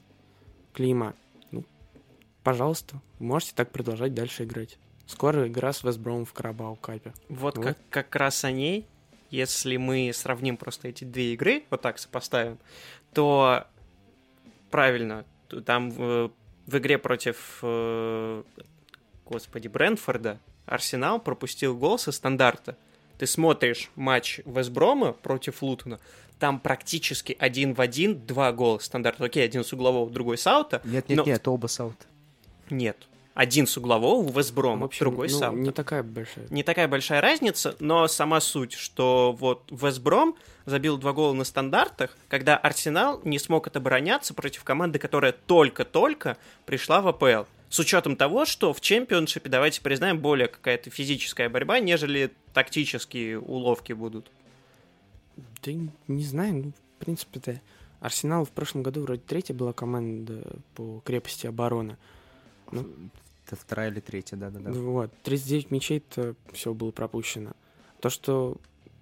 [0.74, 1.16] клейма.
[1.52, 1.64] Ну,
[2.44, 4.78] пожалуйста, можете так продолжать дальше играть.
[5.06, 7.14] Скоро игра с Вестбромом в Карабау Капе.
[7.30, 7.66] Вот Вот.
[7.66, 8.88] как, как раз о ней,
[9.30, 12.58] если мы сравним просто эти две игры, вот так сопоставим,
[13.14, 13.66] то
[14.70, 15.26] правильно,
[15.66, 16.32] там в,
[16.68, 18.44] в игре против, э,
[19.26, 22.78] господи, Брентфорда Арсенал пропустил гол со стандарта.
[23.24, 26.02] Ты смотришь матч Вестброма против Лутона,
[26.40, 29.24] там практически один в один два гола стандарта.
[29.24, 30.82] Окей, один с углового, другой с аута.
[30.84, 31.96] Нет, нет, Но- нет, оба саут.
[32.70, 32.98] Нет.
[33.34, 35.64] Один с углового в Вестброма, В общем, другой ну, сам.
[35.64, 36.48] не такая большая.
[36.50, 42.18] Не такая большая разница, но сама суть, что вот Вестбром забил два гола на стандартах,
[42.28, 47.46] когда Арсенал не смог отобороняться против команды, которая только-только пришла в АПЛ.
[47.74, 53.94] С учетом того, что в чемпионшипе, давайте признаем, более какая-то физическая борьба, нежели тактические уловки
[53.94, 54.30] будут.
[55.66, 55.72] Да
[56.08, 57.60] не знаю, ну, в принципе-то
[58.00, 60.44] Арсенал в прошлом году вроде третья была команда
[60.76, 61.98] по крепости обороны.
[62.72, 62.88] Ну.
[63.48, 64.72] Это вторая или третья, да-да-да.
[64.72, 67.54] Вот, 39 мячей-то все было пропущено.
[68.02, 68.58] То, что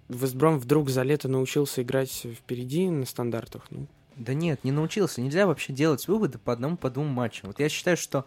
[0.08, 5.20] Вестбром вдруг за лето научился играть впереди на стандартах, ну, Да нет, не научился.
[5.20, 7.48] Нельзя вообще делать выводы по одному, по двум матчам.
[7.48, 8.24] Вот я считаю, что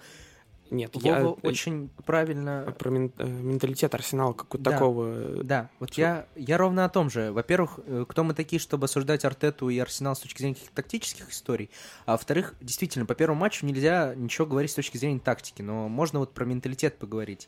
[0.70, 2.74] нет, Вова я очень правильно...
[2.78, 4.72] про мен- э, менталитет Арсенала как вот Да.
[4.72, 5.08] такого.
[5.08, 7.32] э, Да, вот я, я ровно о том же.
[7.32, 11.30] Во-первых, э, кто мы такие, чтобы осуждать Артету и Арсенал с точки зрения каких-то тактических
[11.32, 11.70] историй.
[12.06, 16.20] А во-вторых, действительно, по первому матчу нельзя ничего говорить с точки зрения тактики, но можно
[16.20, 17.48] вот про менталитет поговорить.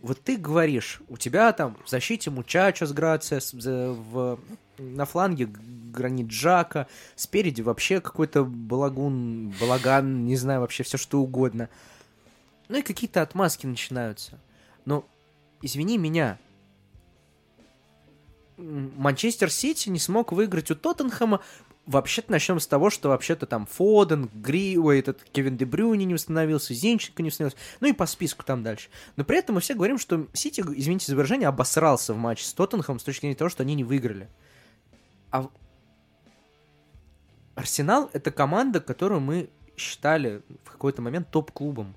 [0.00, 4.38] Вот ты говоришь, у тебя там в защите Мучачо с Грация, в,
[4.78, 11.68] на фланге гранит Джака, спереди вообще какой-то балагун, балаган, не знаю, вообще все что угодно.
[12.70, 14.38] Ну и какие-то отмазки начинаются.
[14.84, 15.04] Но,
[15.60, 16.38] извини меня,
[18.56, 21.40] Манчестер Сити не смог выиграть у Тоттенхэма.
[21.86, 26.14] Вообще-то начнем с того, что вообще-то там Фоден, Гри, ой, этот Кевин Де Брюни не
[26.14, 28.88] установился, Зинченко не установился, ну и по списку там дальше.
[29.16, 32.52] Но при этом мы все говорим, что Сити, извините за выражение, обосрался в матче с
[32.52, 34.28] Тоттенхэмом с точки зрения того, что они не выиграли.
[35.32, 35.50] А
[37.56, 41.96] Арсенал— это команда, которую мы считали в какой-то момент топ-клубом.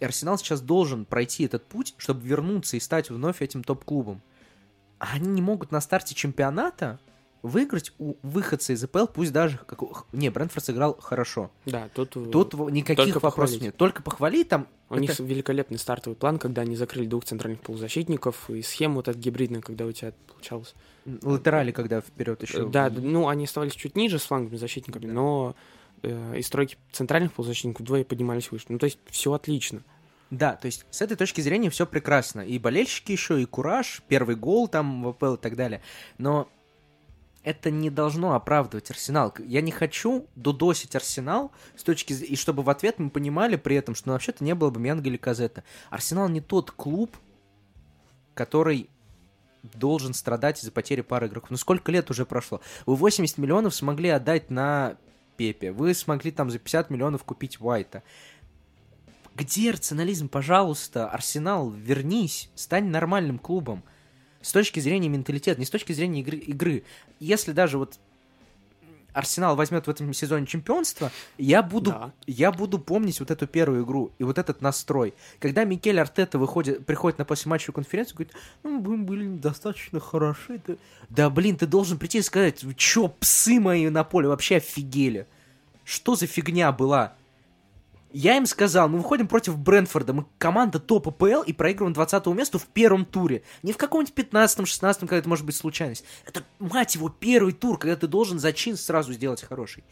[0.00, 4.22] И Арсенал сейчас должен пройти этот путь, чтобы вернуться и стать вновь этим топ-клубом.
[4.98, 6.98] А они не могут на старте чемпионата
[7.42, 9.58] выиграть у выходца из АПЛ, пусть даже...
[9.58, 9.80] Как...
[10.12, 11.52] Не, Брэнфорд сыграл хорошо.
[11.66, 13.62] Да, тут, Тут никаких только вопросов похвалить.
[13.62, 13.76] нет.
[13.76, 14.66] Только похвали там...
[14.90, 19.06] у это- них великолепный стартовый план, когда они закрыли двух центральных полузащитников, и схема вот
[19.06, 20.74] эта гибридная, когда у тебя получалось.
[21.22, 22.68] Латерали, когда вперед еще...
[22.68, 25.12] Да, ну они оставались чуть ниже с фланговыми защитниками, Да.
[25.12, 25.56] но
[26.02, 28.66] э, из стройки центральных полузащитников вдвое поднимались выше.
[28.68, 29.82] Ну, то есть все отлично.
[30.30, 32.42] Да, то есть с этой точки зрения все прекрасно.
[32.42, 35.80] И болельщики еще, и кураж, первый гол там в АПЛ и так далее.
[36.18, 36.48] Но
[37.42, 39.34] это не должно оправдывать Арсенал.
[39.38, 42.12] Я не хочу дудосить Арсенал с точки.
[42.12, 45.08] И чтобы в ответ мы понимали при этом, что ну, вообще-то не было бы Менга
[45.08, 45.64] или Казета.
[45.88, 47.16] Арсенал не тот клуб,
[48.34, 48.90] который
[49.62, 51.50] должен страдать из-за потери пары игроков.
[51.50, 52.60] Ну сколько лет уже прошло?
[52.84, 54.96] Вы 80 миллионов смогли отдать на
[55.38, 55.72] Пепе.
[55.72, 58.02] Вы смогли там за 50 миллионов купить Уайта.
[59.34, 63.84] Где рационализм, пожалуйста, Арсенал, вернись, стань нормальным клубом.
[64.42, 66.38] С точки зрения менталитета, не с точки зрения игры.
[66.38, 66.84] игры.
[67.20, 68.00] Если даже вот
[69.18, 72.12] Арсенал возьмет в этом сезоне чемпионство, я буду, Да.
[72.28, 75.12] я буду помнить вот эту первую игру и вот этот настрой.
[75.40, 80.60] Когда Микель Артета выходит, приходит на послематчевую конференцию, говорит, ну, мы были недостаточно хороши.
[80.66, 80.74] Да,
[81.08, 85.26] да блин, ты должен прийти и сказать, чё, псы мои на поле, вообще офигели.
[85.82, 87.14] Что за фигня была?
[88.10, 92.58] Я им сказал, мы выходим против Брэнфорда, мы команда топ АПЛ и проигрываем 20 месту
[92.58, 93.42] в первом туре.
[93.62, 96.04] Не в каком-нибудь 15-16, когда это может быть случайность.
[96.24, 99.84] Это, мать его, первый тур, когда ты должен зачин сразу сделать хороший.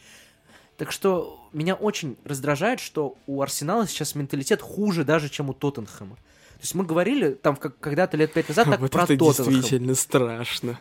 [0.79, 6.17] Так что меня очень раздражает, что у Арсенала сейчас менталитет хуже даже, чем у Тоттенхэма.
[6.17, 9.55] То есть мы говорили там когда-то лет пять назад так вот про это Тоттенхэм.
[9.55, 10.81] действительно страшно.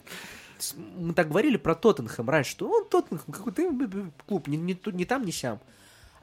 [0.96, 4.94] Мы так говорили про Тоттенхэм раньше, что он Тоттенхэм, какой-то э, э, клуб, ни тут-
[4.94, 5.60] ни там, ни сям.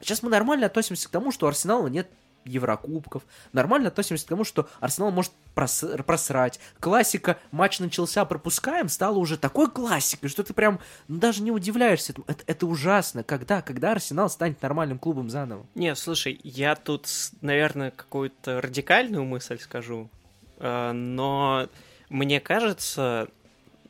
[0.02, 2.08] Сейчас мы нормально относимся к тому, что у Арсенала нет
[2.44, 3.22] Еврокубков.
[3.52, 6.58] Нормально относимся к тому, что Арсенал может прос- просрать.
[6.80, 12.12] Классика, матч начался, пропускаем, стала уже такой классикой, что ты прям ну, даже не удивляешься.
[12.12, 12.24] этому.
[12.28, 13.22] Это, это ужасно.
[13.22, 13.62] Когда?
[13.62, 15.66] Когда Арсенал станет нормальным клубом заново?
[15.74, 17.06] Не, слушай, я тут,
[17.40, 20.10] наверное, какую-то радикальную мысль скажу,
[20.58, 21.68] э, но
[22.08, 23.28] мне кажется,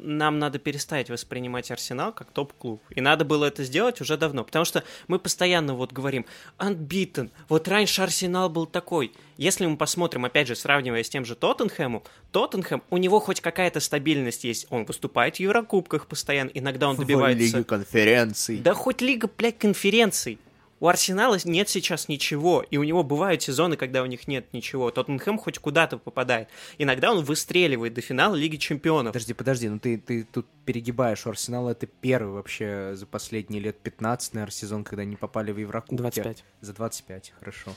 [0.02, 2.82] нам надо перестать воспринимать Арсенал как топ-клуб.
[2.90, 4.44] И надо было это сделать уже давно.
[4.44, 6.26] Потому что мы постоянно вот говорим,
[6.58, 9.12] unbeaten, вот раньше Арсенал был такой.
[9.36, 13.80] Если мы посмотрим, опять же, сравнивая с тем же Тоттенхэмом, Тоттенхэм, у него хоть какая-то
[13.80, 14.66] стабильность есть.
[14.70, 17.64] Он выступает в Еврокубках постоянно, иногда он добивается...
[17.64, 18.58] конференций.
[18.58, 20.38] Да хоть лига, блядь, конференций.
[20.82, 24.90] У Арсенала нет сейчас ничего, и у него бывают сезоны, когда у них нет ничего.
[24.90, 26.48] Тоттенхэм хоть куда-то попадает.
[26.76, 29.12] Иногда он выстреливает до финала Лиги Чемпионов.
[29.12, 31.24] Подожди, подожди, ну ты, ты тут перегибаешь.
[31.24, 35.58] У Арсенала это первый вообще за последние лет 15, наверное, сезон, когда они попали в
[35.58, 36.02] Еврокубки.
[36.02, 36.44] 25.
[36.62, 37.70] За 25, хорошо.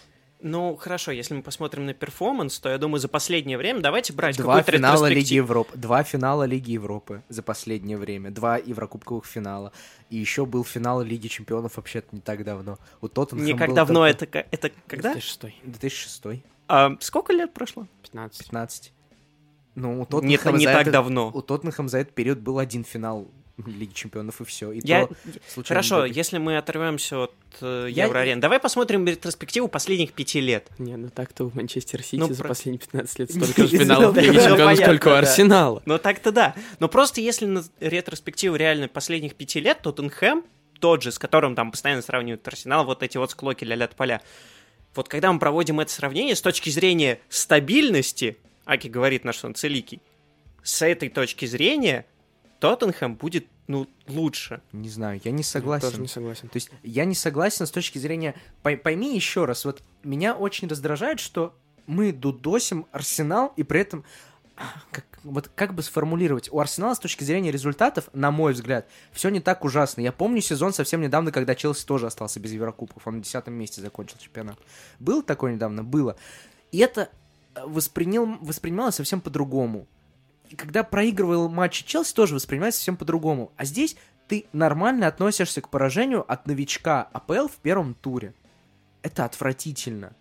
[0.48, 4.38] Ну, хорошо, если мы посмотрим на перформанс, то я думаю, за последнее время давайте брать
[4.38, 5.72] Два финала ретроспектив- Лиги Европы.
[5.76, 8.30] Два финала Лиги Европы за последнее время.
[8.30, 9.72] Два Еврокубковых финала.
[10.12, 12.78] И еще был финал Лиги Чемпионов вообще-то не так давно.
[13.02, 15.14] У Тоттенхэма Не как давно, только это, это когда?
[15.14, 15.56] 2006.
[15.64, 16.44] 2006.
[16.68, 17.88] А сколько лет прошло?
[18.04, 18.44] 15.
[18.46, 18.94] 15.
[19.74, 21.32] Ну, у Не, Тоттенхэма не за так этот- давно.
[21.34, 24.72] У Тоттенхэма за этот период был один финал Лиги Чемпионов, и все.
[24.74, 25.08] И Я...
[25.08, 25.16] то
[25.48, 26.18] случайно Хорошо, добили.
[26.18, 30.68] если мы оторвемся от э, Я- Евроарен, давай посмотрим ретроспективу последних пяти лет.
[30.78, 34.16] Не, ну так-то у Манчестер Сити Ну, за про- последние 15 лет столько же финалов
[34.18, 35.12] Лиги Чемпионов, понятно, сколько у.
[35.12, 35.82] Арсенала.
[35.86, 36.54] Ну так-то да.
[36.80, 40.44] Но просто если на ретроспективу реально последних пяти лет, то Тоттенхэм,
[40.82, 44.22] тот же, с которым там постоянно сравнивают Арсенал, вот эти вот склоки ля поля.
[44.94, 50.02] Вот когда мы проводим это сравнение с точки зрения стабильности, Аки говорит наш сон Целикий,
[50.64, 52.06] с этой точки зрения
[52.60, 54.62] Тоттенхэм будет, ну, лучше.
[54.72, 55.90] Не знаю, я не Я согласен.
[55.90, 56.48] Тоже не согласен.
[56.50, 58.36] То есть я не согласен с точки зрения...
[58.64, 61.54] пой- Пойми еще раз, вот меня очень раздражает, что
[61.88, 64.04] мы дудосим Арсенал, и при этом...
[64.90, 66.50] Как, вот как бы сформулировать?
[66.50, 70.00] У Арсенала с точки зрения результатов, на мой взгляд, все не так ужасно.
[70.00, 73.06] Я помню сезон совсем недавно, когда Челси тоже остался без Еврокубков.
[73.06, 74.58] Он на десятом месте закончил чемпионат.
[75.00, 75.84] Было такое недавно?
[75.84, 76.16] Было.
[76.72, 77.10] И это
[77.54, 79.88] э, воспринял, воспринималось совсем по-другому.
[80.56, 83.52] Когда проигрывал матч Челси, тоже воспринимается совсем по-другому.
[83.58, 83.96] А здесь
[84.28, 88.34] ты нормально относишься к поражению от новичка АПЛ в первом туре.
[89.02, 90.16] Это отвратительно.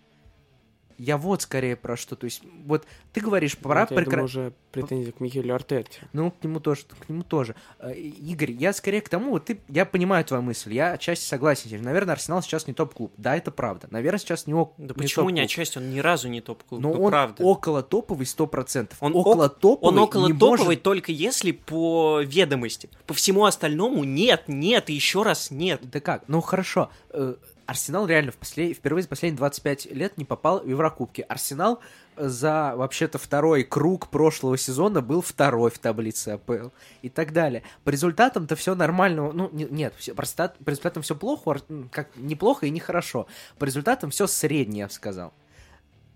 [0.99, 2.17] Я вот скорее про что.
[2.17, 6.09] То есть, вот ты говоришь, пора Вот, я прекра- думаю, уже претензии к Михелю Артете.
[6.13, 7.55] Ну, к нему тоже, к нему тоже.
[7.79, 11.83] Э, Игорь, я скорее к тому, вот ты, я понимаю твою мысль, я отчасти согласен.
[11.83, 13.13] Наверное, Арсенал сейчас не топ-клуб.
[13.17, 13.89] Да, это правда.
[13.91, 15.45] Наверное, сейчас не, ок- Да не почему не топ-клуб.
[15.45, 15.79] отчасти?
[15.79, 16.81] Он ни разу не топ-клуб.
[16.81, 17.43] Но ну, он правда.
[17.43, 18.93] около топовый 100%.
[19.01, 22.89] Он около топовый Он около не топовый может- только если по ведомости.
[23.07, 25.81] По всему остальному нет, нет и еще раз нет.
[25.91, 26.25] Да как?
[26.29, 26.91] Ну хорошо.
[27.67, 28.77] Арсенал реально в послед...
[28.77, 31.25] впервые за последние 25 лет не попал в Еврокубки.
[31.29, 31.81] Арсенал
[32.17, 36.69] за вообще-то второй круг прошлого сезона был второй в таблице АПЛ
[37.03, 37.63] и так далее.
[37.85, 39.33] По результатам-то все нормально.
[39.33, 43.27] Ну, не- нет, всё- по, результат- по результатам все плохо, как неплохо и нехорошо.
[43.59, 45.33] По результатам все среднее, я бы сказал.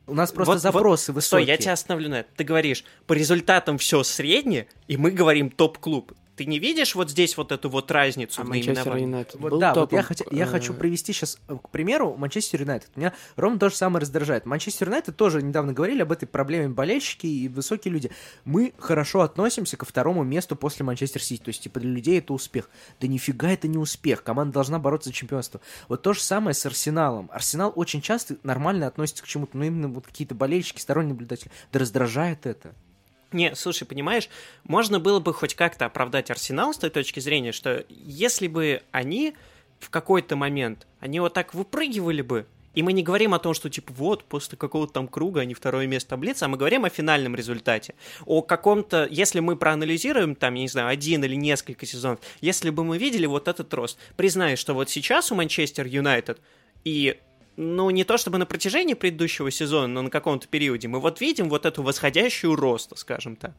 [0.07, 1.47] У нас просто Вот- вот- запросы Стой, высокие.
[1.49, 2.29] я тебя остановлю на это.
[2.37, 6.13] Ты говоришь, по результатам все среднее, и мы говорим топ-клуб.
[6.39, 9.07] Ты не видишь вот здесь вот эту вот разницу А в Манчестер наименовании?
[9.07, 12.61] Юнайтед Вот был да, вот я, хотя- я э, хочу привести сейчас, к примеру, Манчестер
[12.61, 12.97] Юнайтед.
[12.97, 14.47] Меня ровно то же самое раздражает.
[14.47, 18.13] Манчестер Юнайтед тоже недавно говорили об этой проблеме болельщики и высокие люди.
[18.45, 21.43] Мы хорошо относимся ко второму месту после Манчестер Сити.
[21.43, 22.71] То есть, типа, для людей это успех.
[23.01, 24.23] Да нифига это не успех.
[24.23, 25.61] Команда должна бороться за чемпионство.
[25.89, 27.29] Вот то же самое с Арсеналом.
[27.33, 31.51] Арсенал очень часто нормально относится к чему-то, но именно вот какие-то болельщики, сторонние наблюдатели.
[31.73, 32.77] Да раздражает это.
[33.33, 34.29] Не, слушай, понимаешь,
[34.65, 39.35] можно было бы хоть как-то оправдать Арсенал с той точки зрения, что если бы они
[39.81, 43.69] в какой-то момент, они вот так выпрыгивали бы, и мы не говорим о том, что,
[43.69, 47.35] типа, вот, после какого-то там круга они второе место таблицы, а мы говорим о финальном
[47.35, 47.95] результате.
[48.25, 52.85] О каком-то, если мы проанализируем, там, я не знаю, один или несколько сезонов, если бы
[52.85, 56.41] мы видели вот этот рост, признай, что вот сейчас у Манчестер Юнайтед
[56.85, 57.19] и
[57.59, 61.49] ну, не то чтобы на протяжении предыдущего сезона, но на каком-то периоде, мы вот видим
[61.49, 63.53] вот эту восходящую роста, скажем так.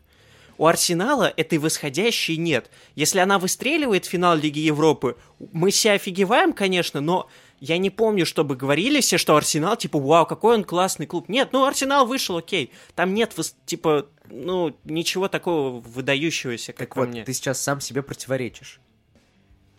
[0.57, 2.71] У Арсенала этой восходящей нет.
[2.95, 5.17] Если она выстреливает в финал Лиги Европы,
[5.51, 10.25] мы себя офигеваем, конечно, но я не помню, чтобы говорили все, что Арсенал, типа, вау,
[10.25, 11.27] какой он классный клуб.
[11.27, 12.71] Нет, ну, Арсенал вышел, окей.
[12.95, 13.35] Там нет,
[13.65, 17.25] типа, ну, ничего такого выдающегося, как Так вот, мне.
[17.25, 18.79] ты сейчас сам себе противоречишь.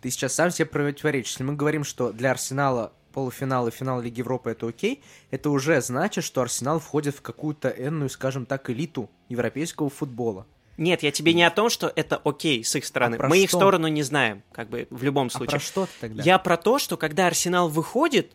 [0.01, 1.31] Ты сейчас сам себе противоречишь.
[1.31, 5.81] Если мы говорим, что для Арсенала полуфинал и финал Лиги Европы это окей, это уже
[5.81, 10.45] значит, что Арсенал входит в какую-то энную, скажем так, элиту европейского футбола.
[10.77, 13.17] Нет, я тебе не о том, что это окей с их стороны.
[13.19, 13.59] А Мы их что?
[13.59, 15.51] сторону не знаем, как бы, в любом А случае.
[15.51, 16.23] про что тогда?
[16.23, 18.31] Я про то, что когда Арсенал выходит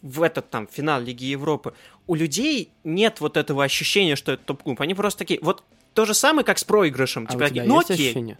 [0.00, 1.74] в этот там финал Лиги Европы,
[2.06, 4.80] у людей нет вот этого ощущения, что это топ-клуб.
[4.80, 7.26] Они просто такие, вот то же самое, как с проигрышем.
[7.28, 8.06] А Типа у тебя ну есть окей.
[8.06, 8.38] ощущение?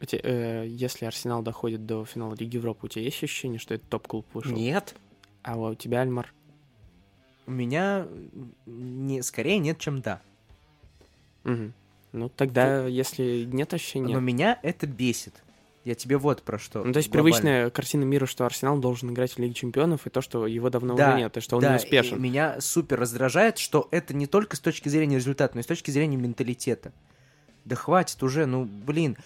[0.00, 3.84] У э, если Арсенал доходит до финала Лиги Европы, у тебя есть ощущение, что это
[3.86, 4.52] топ-клуб вышел?
[4.52, 4.94] Нет.
[5.42, 6.32] А у тебя, Альмар?
[7.46, 8.06] У меня
[8.66, 10.20] не, скорее нет, чем да.
[11.44, 11.72] Мгм.
[12.12, 14.14] Ну, тогда, если нет ощущения...
[14.14, 15.42] Но меня это бесит.
[15.84, 16.84] Я тебе вот про что.
[16.84, 17.32] Ну, то есть глобально.
[17.32, 20.94] привычная картина мира, что Арсенал должен играть в Лиге Чемпионов, и то, что его давно
[20.94, 22.18] Да, уже нет, и что он да, не успешен.
[22.18, 25.66] и меня супер раздражает, что это не только с точки зрения результата, но и с
[25.66, 26.92] точки зрения менталитета.
[27.64, 29.16] Да хватит уже, ну, блин,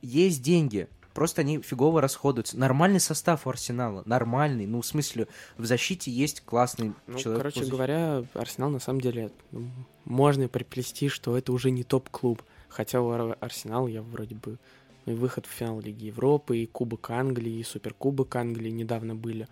[0.00, 0.88] есть деньги,
[1.20, 2.56] просто они фигово расходуются.
[2.58, 7.42] Нормальный состав у Арсенала, нормальный, ну, в смысле, в защите есть классный Ну, человек.
[7.42, 9.68] короче говоря, Арсенал на самом деле ну,
[10.06, 12.42] можно приплести, что это уже не топ-клуб.
[12.70, 14.56] Хотя у Ар- Арсенала я вроде бы
[15.04, 19.46] и выход в финал Лиги Европы, и Кубок Англии, и Суперкубок Англии недавно были.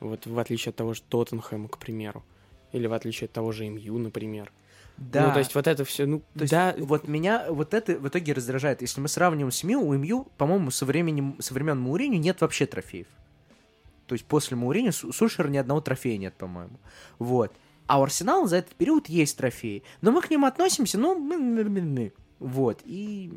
[0.00, 2.24] Вот в отличие от того же Тоттенхэма, к примеру.
[2.72, 4.50] Или в отличие от того же МЮ, например.
[4.96, 7.98] Да, Ну, то есть вот это все, ну, То есть да, вот меня вот это
[7.98, 8.80] в итоге раздражает.
[8.80, 12.66] Если мы сравниваем с МЮ, у МЮ, по-моему, со, временем, со времен Мауриню нет вообще
[12.66, 13.06] трофеев.
[14.06, 16.78] То есть после Мауриню Су- Сушера ни одного трофея нет, по-моему.
[17.18, 17.52] Вот.
[17.86, 19.82] А у Арсенала за этот период есть трофеи.
[20.00, 21.18] Но мы к ним относимся, ну,
[22.38, 23.32] вот, и...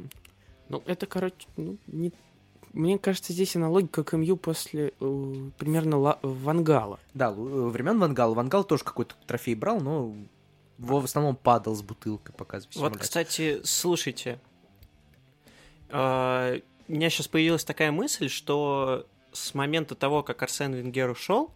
[0.70, 2.12] Ну, это, короче, ну, не...
[2.74, 7.00] Мне кажется, здесь аналогия как МЮ после э, примерно ла- Вангала.
[7.14, 8.34] Да, л- времен Вангала.
[8.36, 10.14] Вангал тоже какой-то трофей брал, но
[10.78, 12.36] в основном падал с бутылкой,
[12.70, 13.04] всем Вот, играть.
[13.04, 14.40] кстати, слушайте,
[15.90, 16.58] а,
[16.88, 21.52] у меня сейчас появилась такая мысль, что с момента того, как Арсен Венгер ушел,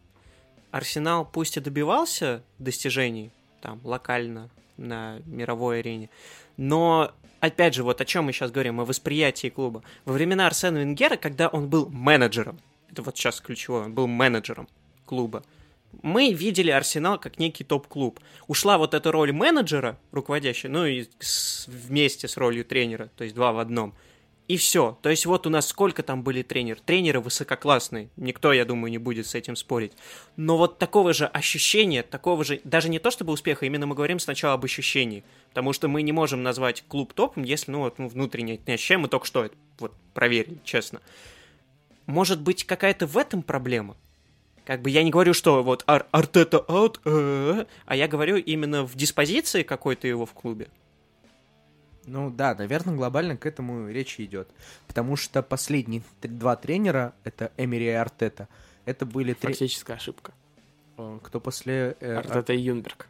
[0.71, 6.09] Арсенал пусть и добивался достижений там локально на мировой арене,
[6.57, 9.83] но опять же, вот о чем мы сейчас говорим, о восприятии клуба.
[10.05, 12.59] Во времена Арсена Венгера, когда он был менеджером,
[12.89, 14.67] это вот сейчас ключевое, он был менеджером
[15.05, 15.43] клуба,
[16.01, 18.19] мы видели Арсенал как некий топ-клуб.
[18.47, 23.35] Ушла вот эта роль менеджера, руководящая, ну и с- вместе с ролью тренера, то есть
[23.35, 23.93] два в одном.
[24.47, 24.97] И все.
[25.01, 26.77] То есть вот у нас сколько там были тренеры.
[26.85, 28.09] Тренеры высококлассные.
[28.17, 29.93] Никто, я думаю, не будет с этим спорить.
[30.35, 32.59] Но вот такого же ощущения, такого же...
[32.65, 35.23] Даже не то чтобы успеха, именно мы говорим сначала об ощущении.
[35.49, 39.01] Потому что мы не можем назвать клуб топом, если, ну, вот, ну, внутренне не ощущаем.
[39.01, 40.99] Мы только что это вот проверили, честно.
[42.05, 43.95] Может быть, какая-то в этом проблема?
[44.65, 48.83] Как бы я не говорю, что вот Ар- Артета аут, э, а я говорю именно
[48.85, 50.67] в диспозиции какой-то его в клубе.
[52.05, 54.49] Ну да, наверное, глобально к этому речь идет.
[54.87, 58.47] Потому что последние два тренера, это Эмери и Артета,
[58.85, 59.53] это были три...
[59.53, 60.31] Фактическая ошибка.
[60.97, 61.95] э, Кто после...
[61.99, 63.07] э, Артета и Юнберг.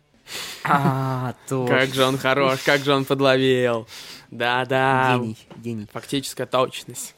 [0.64, 1.68] А, точно.
[1.80, 3.88] Как же он хорош, как же он подловил.
[4.30, 5.18] Да-да.
[5.18, 5.88] Гений, гений.
[5.92, 7.16] Фактическая точность.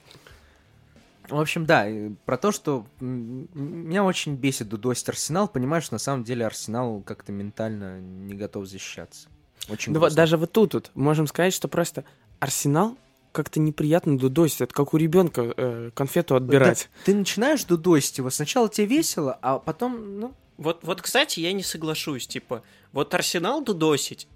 [1.29, 1.87] В общем, да,
[2.25, 7.99] про то, что меня очень бесит дудосить Арсенал, понимаешь, на самом деле Арсенал как-то ментально
[7.99, 9.29] не готов защищаться.
[9.69, 12.03] Очень Да вот даже вот тут вот можем сказать, что просто
[12.39, 12.97] Арсенал
[13.31, 14.61] как-то неприятно дудосит.
[14.61, 16.89] Это как у ребенка э, конфету отбирать.
[16.93, 21.51] Да, ты начинаешь дудосить его, сначала тебе весело, а потом, ну, Вот, вот, кстати, я
[21.51, 22.61] не соглашусь, типа,
[22.91, 24.27] вот Арсенал дудосить,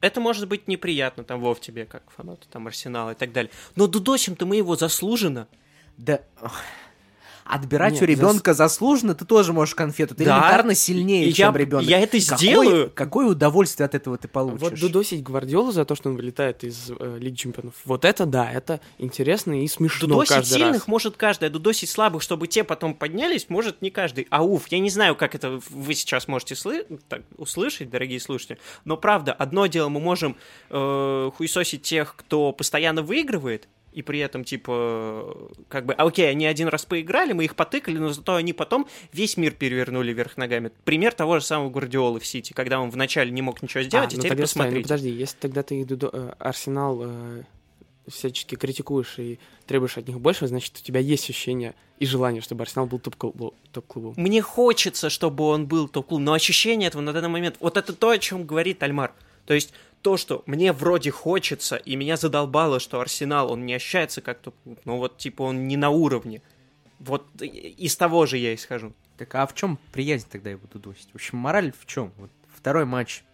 [0.00, 3.50] это может быть неприятно, там, Вов, тебе, как фанату, там, Арсенала и так далее.
[3.74, 5.48] Но дудосим-то мы его заслуженно.
[5.96, 6.20] Да...
[7.48, 10.16] Отбирать Нет, у ребенка заслуженно, ты тоже можешь конфету.
[10.16, 10.32] Ты Да.
[10.38, 11.86] элементарно сильнее, И чем я, ребенок.
[11.86, 12.90] я это сделаю.
[12.92, 14.62] Какое удовольствие от этого ты получишь?
[14.62, 17.74] Вот дудосить Гвардиолу за то, что он вылетает из э, Лиги Чемпионов.
[17.84, 20.88] Вот это да, это интересно и смешно Дудосить каждый сильных раз.
[20.88, 24.26] может каждый, а дудосить слабых, чтобы те потом поднялись, может не каждый.
[24.30, 28.58] А уф, я не знаю, как это вы сейчас можете слы- так, услышать, дорогие слушатели,
[28.84, 30.36] но правда, одно дело мы можем
[30.70, 36.44] э, хуесосить тех, кто постоянно выигрывает, и при этом, типа, как бы, а, окей, они
[36.46, 40.70] один раз поиграли, мы их потыкали, но зато они потом весь мир перевернули вверх ногами.
[40.84, 44.14] Пример того же самого Гвардиолы в Сити, когда он вначале не мог ничего сделать, А,
[44.14, 44.82] и ну теперь тогда стой, ну посмотрите.
[44.88, 47.42] подожди, если тогда ты Дудо- э, Арсенал э,
[48.08, 52.62] всячески критикуешь и требуешь от них больше, значит, у тебя есть ощущение и желание, чтобы
[52.64, 54.12] Арсенал был топ-клубом.
[54.16, 58.10] Мне хочется, чтобы он был топ-клуб, но ощущение этого на данный момент, вот это то,
[58.10, 59.14] о чем говорит Альмар.
[59.46, 59.72] То есть
[60.06, 64.78] то, что мне вроде хочется, и меня задолбало, что Арсенал, он не ощущается как топ-клуб,
[64.84, 66.42] но вот типа он не на уровне.
[67.00, 68.92] Вот из того же я исхожу.
[69.18, 71.08] Так а в чем приязнь тогда его дудосить?
[71.10, 72.12] В общем, мораль в чем?
[72.18, 73.24] Вот второй матч,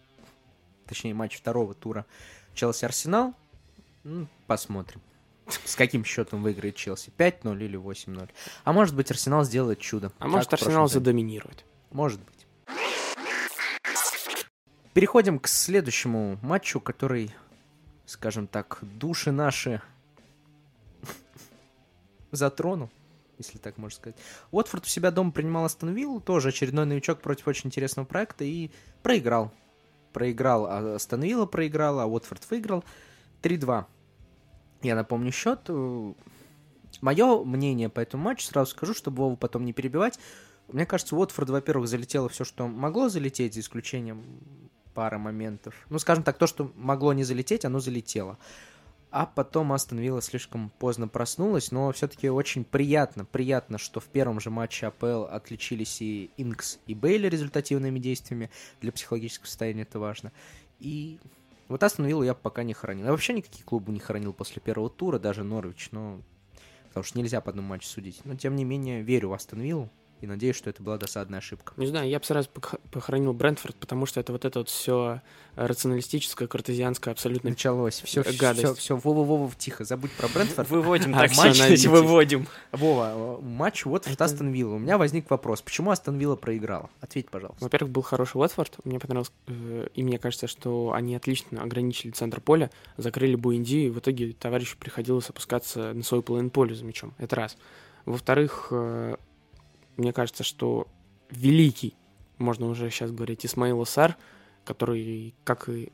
[0.86, 2.06] точнее матч второго тура
[2.54, 3.34] Челси-Арсенал,
[4.02, 5.02] ну, посмотрим.
[5.66, 7.12] С каким счетом выиграет Челси?
[7.18, 8.30] 5-0 или 8-0?
[8.64, 10.10] А может быть, Арсенал сделает чудо.
[10.18, 11.66] А может, Арсенал задоминирует.
[11.90, 12.41] Может быть.
[14.94, 17.30] Переходим к следующему матчу, который,
[18.04, 19.80] скажем так, души наши
[22.30, 22.90] затронул,
[23.38, 24.16] если так можно сказать.
[24.50, 28.70] Уотфорд у себя дома принимал Астон Виллу, тоже очередной новичок против очень интересного проекта, и
[29.02, 29.50] проиграл.
[30.12, 32.84] Проиграл, а Астон Вилла проиграл, а Уотфорд выиграл
[33.40, 33.86] 3-2.
[34.82, 35.70] Я напомню счет.
[37.00, 40.18] Мое мнение по этому матчу, сразу скажу, чтобы Вову потом не перебивать.
[40.68, 44.22] Мне кажется, Уотфорд, во-первых, залетело все, что могло залететь, за исключением
[44.94, 45.74] пары моментов.
[45.90, 48.38] Ну, скажем так, то, что могло не залететь, оно залетело.
[49.10, 54.40] А потом Астон Вилла слишком поздно проснулась, но все-таки очень приятно, приятно, что в первом
[54.40, 58.50] же матче АПЛ отличились и Инкс, и Бейли результативными действиями.
[58.80, 60.32] Для психологического состояния это важно.
[60.80, 61.18] И
[61.68, 63.04] вот Астон Виллу я пока не хранил.
[63.04, 66.22] Я вообще никакие клубы не хранил после первого тура, даже Норвич, но...
[66.88, 68.20] Потому что нельзя по одному матчу судить.
[68.24, 69.90] Но, тем не менее, верю в Астон Виллу
[70.22, 71.74] и надеюсь, что это была досадная ошибка.
[71.76, 75.20] Не знаю, я бы сразу пох- похоронил Брентфорд, потому что это вот это вот все
[75.56, 78.00] рационалистическое, картезианское, абсолютно Началось.
[78.04, 78.60] Все, Гадость.
[78.64, 80.70] все, все, Вова, Вова, тихо, забудь про Брентфорд.
[80.70, 81.88] Выводим А, так матч, навидите.
[81.88, 82.46] выводим.
[82.72, 84.76] Вова, матч Это- Астон Вилла.
[84.76, 86.88] У меня возник вопрос, почему Астон Вилла проиграла?
[87.00, 87.62] Ответь, пожалуйста.
[87.64, 92.40] Во-первых, был хороший Уотфорд, мне понравилось, э, и мне кажется, что они отлично ограничили центр
[92.40, 97.12] поля, закрыли Буэнди, и в итоге товарищу приходилось опускаться на свою половину поля за мячом.
[97.18, 97.56] Это раз.
[98.06, 99.16] Во-вторых, э,
[100.02, 100.86] мне кажется, что
[101.30, 101.94] великий,
[102.38, 104.16] можно уже сейчас говорить, Исмаил Сар
[104.64, 105.90] который, как и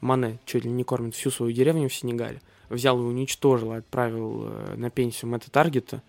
[0.00, 4.74] Мане, чуть ли не кормит всю свою деревню в Сенегале, взял и уничтожил, отправил э,
[4.76, 6.02] на пенсию Мэтта Таргета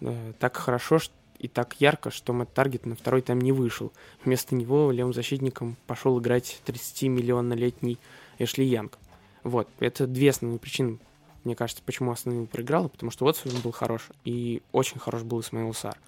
[0.00, 0.98] э, так хорошо
[1.38, 3.92] и так ярко, что Мэтт Таргет на второй тайм не вышел.
[4.24, 7.98] Вместо него левым защитником пошел играть 30-миллионнолетний
[8.38, 8.98] Эшли Янг.
[9.42, 10.98] Вот, это две основные причины,
[11.42, 15.74] мне кажется, почему Вилла проиграла, потому что Уотфорд был хорош, и очень хорош был Исмаил
[15.74, 15.98] Сар.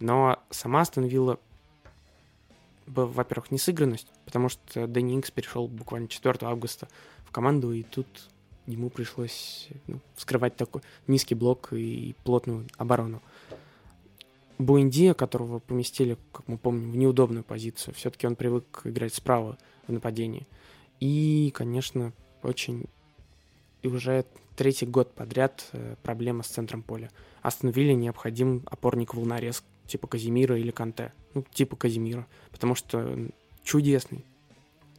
[0.00, 1.38] Но сама Астон Вилла,
[2.86, 6.88] во-первых, не сыгранность, потому что Дэнни Инкс перешел буквально 4 августа
[7.24, 8.06] в команду, и тут
[8.66, 13.22] ему пришлось ну, вскрывать такой низкий блок и плотную оборону.
[14.58, 19.92] Буэнди, которого поместили, как мы помним, в неудобную позицию, все-таки он привык играть справа в
[19.92, 20.46] нападении.
[21.00, 22.86] И, конечно, очень
[23.82, 24.24] и уже
[24.56, 27.10] третий год подряд э, проблема с центром поля.
[27.42, 31.12] Астон Вилле необходим опорник-волнорез типа Казимира или Канте.
[31.34, 32.26] Ну, типа Казимира.
[32.50, 33.18] Потому что
[33.62, 34.24] чудесный,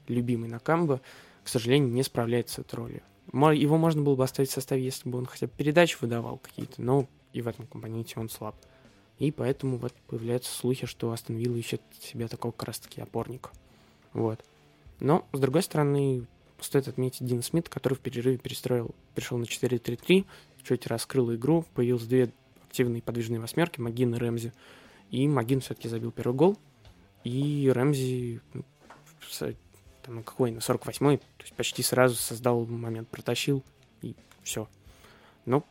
[0.08, 1.02] любимый Накамба,
[1.44, 3.02] к сожалению, не справляется с этой ролью.
[3.34, 6.82] Его можно было бы оставить в составе, если бы он хотя бы передачи выдавал какие-то,
[6.82, 8.56] но и в этом компоненте он слаб.
[9.18, 13.50] И поэтому вот появляются слухи, что Астон Вилла ищет себе такого как раз-таки опорника.
[14.14, 14.44] Вот.
[15.00, 16.26] Но, с другой стороны,
[16.60, 20.26] стоит отметить Дин Смит, который в перерыве перестроил, перешел на 4-3-3,
[20.64, 22.32] чуть раскрыл игру, появилось две
[22.76, 24.52] активные подвижные восьмерки, Магин и Рэмзи.
[25.12, 26.58] И Магин все-таки забил первый гол,
[27.24, 28.66] и Рэмзи ну,
[30.02, 33.64] там, какой, на 48-й, то есть почти сразу создал момент, протащил,
[34.02, 34.14] и
[34.44, 34.68] все.
[35.46, 35.64] Но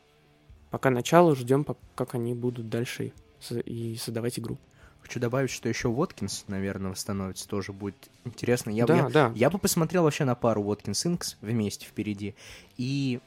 [0.71, 3.13] пока начало, ждем, как они будут дальше
[3.51, 4.57] и создавать игру.
[5.01, 8.71] Хочу добавить, что еще Воткинс, наверное, восстановится, тоже будет интересно.
[8.71, 9.31] Я, да, я, да.
[9.35, 12.33] я бы посмотрел вообще на пару Воткинс-Инкс вместе впереди.
[12.77, 13.19] И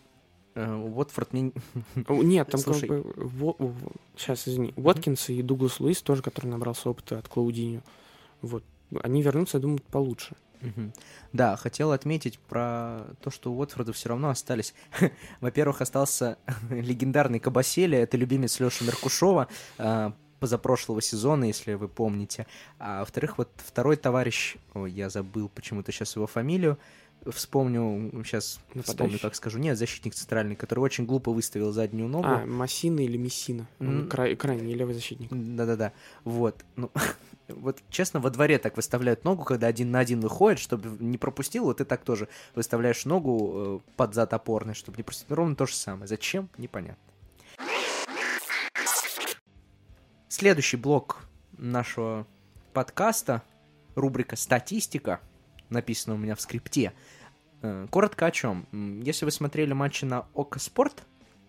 [0.66, 1.52] Уотфорд мне...
[2.08, 2.88] Нет, там Слушай...
[2.88, 3.74] как бы...
[4.16, 4.72] Сейчас, извини.
[4.76, 7.82] Воткинс и Дуглас Луис тоже, который набрался опыта от Клаудиньо.
[8.42, 8.64] Вот.
[9.02, 10.34] Они вернутся, я думаю, получше.
[10.62, 10.92] Угу.
[11.32, 14.74] Да, хотел отметить про то, что у Уотфорда все равно остались.
[15.40, 16.38] Во-первых, остался
[16.70, 19.48] легендарный Кабасели, это любимец Леши Меркушова,
[19.78, 22.46] э, позапрошлого сезона, если вы помните.
[22.78, 26.78] А во-вторых, вот второй товарищ, ой, я забыл почему-то сейчас его фамилию,
[27.26, 28.92] вспомню, сейчас Нападающий.
[28.92, 29.58] вспомню, как скажу.
[29.58, 32.28] Нет, защитник центральный, который очень глупо выставил заднюю ногу.
[32.28, 33.66] А, Массина или Мессина.
[33.78, 34.08] Mm-hmm.
[34.08, 35.28] Край, крайний левый защитник.
[35.30, 35.92] Да-да-да.
[36.24, 36.64] Вот.
[36.76, 36.90] Ну,
[37.48, 41.64] вот честно, во дворе так выставляют ногу, когда один на один выходит, чтобы не пропустил,
[41.64, 45.30] вот ты так тоже выставляешь ногу э, под зад опорный, чтобы не пропустить.
[45.30, 46.06] Ровно то же самое.
[46.06, 46.48] Зачем?
[46.56, 47.02] Непонятно.
[50.28, 51.24] Следующий блок
[51.56, 52.26] нашего
[52.72, 53.42] подкаста,
[53.96, 55.20] рубрика «Статистика»,
[55.70, 56.92] написана у меня в скрипте.
[57.62, 58.66] Э, коротко о чем.
[59.02, 61.04] Если вы смотрели матчи на ОК Спорт,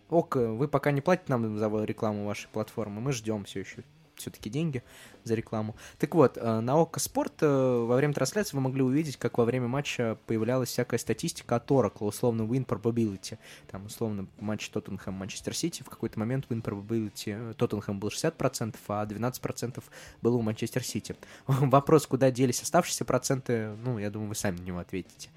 [0.09, 3.83] ОК, вы пока не платите нам за рекламу вашей платформы, мы ждем все еще
[4.21, 4.83] все-таки деньги
[5.23, 5.75] за рекламу.
[5.97, 9.45] Так вот, э, на ОКО Спорт э, во время трансляции вы могли увидеть, как во
[9.45, 13.37] время матча появлялась всякая статистика от Oracle, условно win probability.
[13.69, 19.05] Там, условно, матч Тоттенхэм Манчестер Сити, в какой-то момент win probability Тоттенхэм был 60%, а
[19.05, 19.83] 12%
[20.21, 21.15] было у Манчестер Сити.
[21.47, 25.29] Вопрос, куда делись оставшиеся проценты, ну, я думаю, вы сами на него ответите.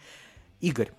[0.60, 0.92] Игорь,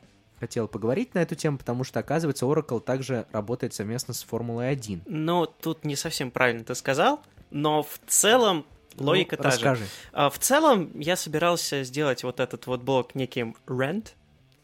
[0.44, 5.04] хотел поговорить на эту тему, потому что, оказывается, Oracle также работает совместно с Формулой 1.
[5.06, 7.22] Но тут не совсем правильно ты сказал
[7.54, 8.66] но в целом
[8.98, 9.84] логика ну, та расскажи.
[9.86, 9.90] же.
[10.12, 14.10] А, в целом я собирался сделать вот этот вот блок неким rent,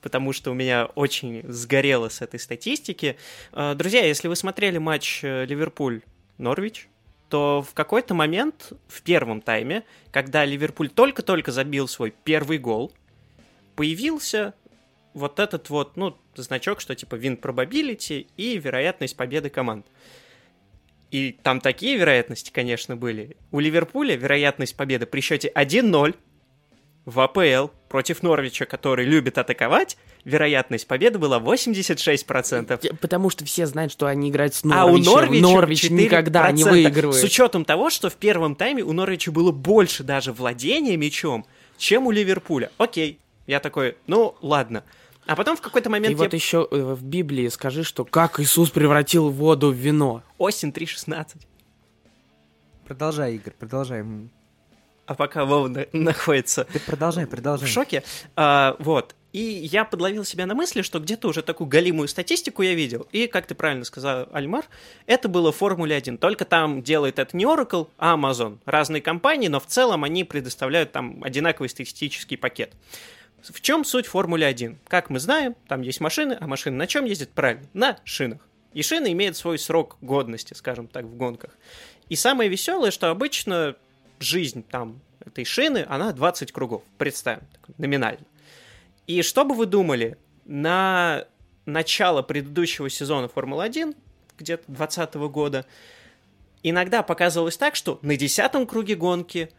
[0.01, 3.17] потому что у меня очень сгорело с этой статистики.
[3.53, 6.89] А, друзья, если вы смотрели матч э, Ливерпуль-Норвич,
[7.29, 12.91] то в какой-то момент в первом тайме, когда Ливерпуль только-только забил свой первый гол,
[13.75, 14.55] появился
[15.13, 19.85] вот этот вот, ну, значок, что типа win probability и вероятность победы команд.
[21.12, 23.36] И там такие вероятности, конечно, были.
[23.51, 26.16] У Ливерпуля вероятность победы при счете 1-0
[27.05, 32.97] в АПЛ против Норвича, который любит атаковать, вероятность победы была 86%.
[32.97, 34.82] Потому что все знают, что они играют с Норвичем.
[34.82, 37.20] А у Норвича Норвич никогда не выигрывает.
[37.20, 41.45] С учетом того, что в первом тайме у Норвича было больше даже владения мячом,
[41.78, 42.72] чем у Ливерпуля.
[42.78, 43.20] Окей.
[43.47, 44.84] Я такой, ну ладно.
[45.30, 46.15] А потом в какой-то момент...
[46.15, 46.17] И я...
[46.17, 50.23] вот еще э, в Библии скажи, что как Иисус превратил воду в вино.
[50.39, 51.36] Осень 3.16.
[52.84, 54.03] Продолжай, Игорь, продолжай.
[55.05, 56.63] А пока Вова на- находится...
[56.63, 57.69] Ты продолжай, продолжай.
[57.69, 58.03] В шоке.
[58.36, 59.15] А, вот.
[59.32, 63.05] И я подловил себя на мысли, что где-то уже такую галимую статистику я видел.
[63.11, 64.65] И, как ты правильно сказал, Альмар,
[65.05, 66.17] это было в Формуле 1.
[66.17, 68.57] Только там делает это не Oracle, а Amazon.
[68.65, 72.73] Разные компании, но в целом они предоставляют там одинаковый статистический пакет.
[73.43, 74.79] В чем суть Формулы 1?
[74.87, 77.29] Как мы знаем, там есть машины, а машины на чем ездят?
[77.29, 78.39] Правильно, на шинах.
[78.73, 81.57] И шины имеют свой срок годности, скажем так, в гонках.
[82.09, 83.75] И самое веселое, что обычно
[84.19, 87.43] жизнь там этой шины, она 20 кругов, представим,
[87.77, 88.25] номинально.
[89.07, 91.25] И что бы вы думали, на
[91.65, 93.95] начало предыдущего сезона Формулы-1,
[94.37, 95.65] где-то 2020 года,
[96.63, 99.51] иногда показывалось так, что на десятом круге гонки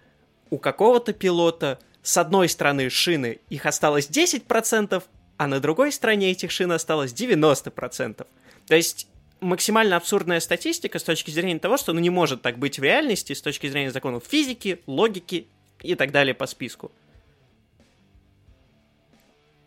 [0.51, 5.03] у какого-то пилота с одной стороны шины их осталось 10%,
[5.37, 8.27] а на другой стороне этих шин осталось 90%.
[8.67, 9.09] То есть
[9.41, 13.33] максимально абсурдная статистика с точки зрения того, что ну, не может так быть в реальности,
[13.33, 15.47] с точки зрения законов физики, логики
[15.83, 16.93] и так далее по списку.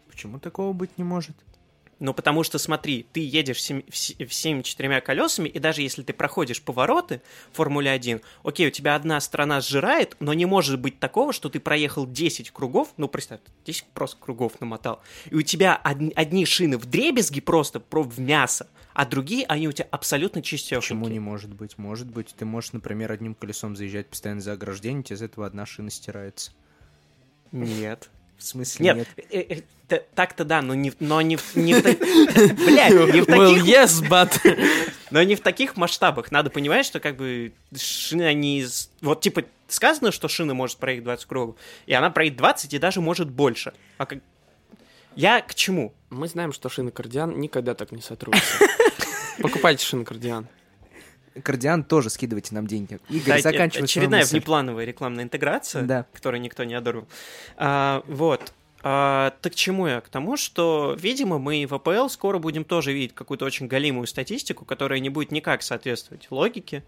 [0.09, 1.35] Почему такого быть не может?
[2.03, 7.21] Ну, потому что, смотри, ты едешь всеми четырьмя колесами, и даже если ты проходишь повороты
[7.53, 11.47] в Формуле 1, окей, у тебя одна сторона сжирает, но не может быть такого, что
[11.47, 15.01] ты проехал 10 кругов, ну, представь, 10 просто кругов намотал,
[15.31, 19.69] и у тебя одни, одни шины в дребезги просто, про в мясо, а другие, они
[19.69, 20.81] у тебя абсолютно чистенькие.
[20.81, 21.77] Почему не может быть?
[21.77, 25.47] Может быть, ты можешь, например, одним колесом заезжать постоянно за ограждение, у тебя из этого
[25.47, 26.51] одна шина стирается.
[27.53, 28.09] Нет.
[28.43, 28.97] В смысле нет?
[28.97, 29.07] нет?
[29.31, 31.83] Э, э, так-то да, но не, но не, не в
[32.65, 33.63] Блядь, не в таких...
[33.63, 34.37] yes, but...
[35.11, 36.29] но не в таких масштабах.
[36.29, 38.65] Надо понимать, что как бы шины, они...
[38.99, 42.99] Вот типа сказано, что шина может проехать 20 кругов, и она проедет 20 и даже
[42.99, 43.71] может больше.
[43.97, 44.19] А как...
[45.15, 45.93] Я к чему?
[46.09, 48.71] Мы знаем, что шины кардиан никогда так не сотрудничают.
[49.41, 50.49] Покупайте шины кардиан.
[51.41, 52.99] Кардиан тоже скидывайте нам деньги.
[53.09, 56.05] Игорь, да, заканчивай Очередная внеплановая рекламная интеграция, да.
[56.13, 57.07] которую никто не одобрил.
[57.57, 58.53] А, вот.
[58.83, 60.01] А, так к чему я?
[60.01, 64.65] К тому, что, видимо, мы в АПЛ скоро будем тоже видеть какую-то очень галимую статистику,
[64.65, 66.83] которая не будет никак соответствовать логике.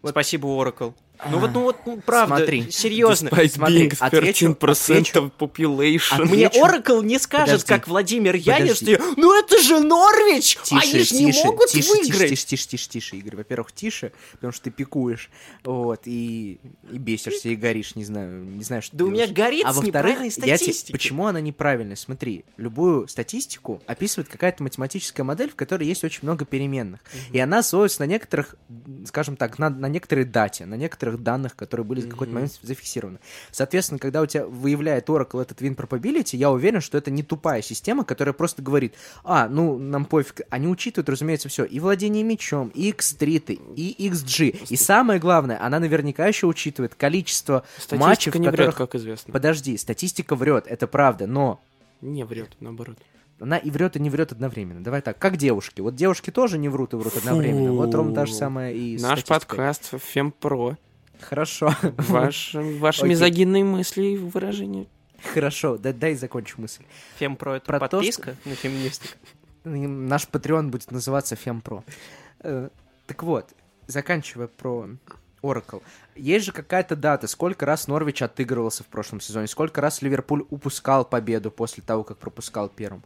[0.00, 0.10] Вот.
[0.10, 0.94] Спасибо, Oracle.
[1.30, 2.70] Ну вот, ну вот, ну, правда, Смотри.
[2.70, 3.30] серьезно.
[3.30, 5.32] Смотри, отвечу, отвечу.
[5.38, 6.00] population.
[6.10, 7.66] А мне Oracle не скажет, Подожди.
[7.66, 12.30] как Владимир Янин, что ну это же Норвич, Тише, они же не могут тише, выиграть.
[12.30, 13.36] Тише, тише, тише, тише, Игорь.
[13.36, 15.30] Во-первых, тише, потому что ты пикуешь,
[15.64, 16.60] вот, и,
[16.90, 19.82] и бесишься, и горишь, не знаю, не знаю, что Да у меня горит а с
[19.82, 20.92] неправильной статистикой.
[20.92, 21.96] почему она неправильная?
[21.96, 27.00] Смотри, любую статистику описывает какая-то математическая модель, в которой есть очень много переменных.
[27.32, 28.54] И она сводится на некоторых,
[29.06, 30.76] скажем так, на, на некоторой дате, на
[31.08, 33.18] некоторых данных, которые были в какой-то момент зафиксированы.
[33.50, 37.62] Соответственно, когда у тебя выявляет Oracle этот win probability, я уверен, что это не тупая
[37.62, 38.94] система, которая просто говорит,
[39.24, 40.42] а, ну, нам пофиг.
[40.50, 41.64] Они учитывают, разумеется, все.
[41.64, 44.66] И владение мечом, и x-стриты, и XG.
[44.68, 48.76] И самое главное, она наверняка еще учитывает количество Статистика в не врет, которых...
[48.76, 49.32] как известно.
[49.32, 51.60] Подожди, статистика врет, это правда, но
[52.00, 52.96] Не врет, наоборот.
[53.40, 54.82] она и врет, и не врет одновременно.
[54.82, 55.80] Давай так, как девушки.
[55.80, 57.72] Вот девушки тоже не врут и врут одновременно.
[57.72, 59.38] Вот ровно та же самая и Наш статистикой.
[59.38, 60.76] подкаст Фемпро.
[61.20, 61.74] Хорошо.
[61.82, 63.10] Ваш, ваши Окей.
[63.10, 64.86] мизогинные мысли и выражения.
[65.34, 66.84] Хорошо, да, дай закончу мысль.
[67.18, 69.16] Фемпро это Про то, подписка на феминисток.
[69.64, 71.82] Наш Patreon будет называться Фемпро.
[72.40, 72.68] Э,
[73.06, 73.50] Так вот,
[73.86, 74.88] заканчивая про
[75.42, 75.82] Oracle.
[76.14, 81.04] Есть же какая-то дата, сколько раз Норвич отыгрывался в прошлом сезоне, сколько раз Ливерпуль упускал
[81.04, 83.02] победу после того, как пропускал первым.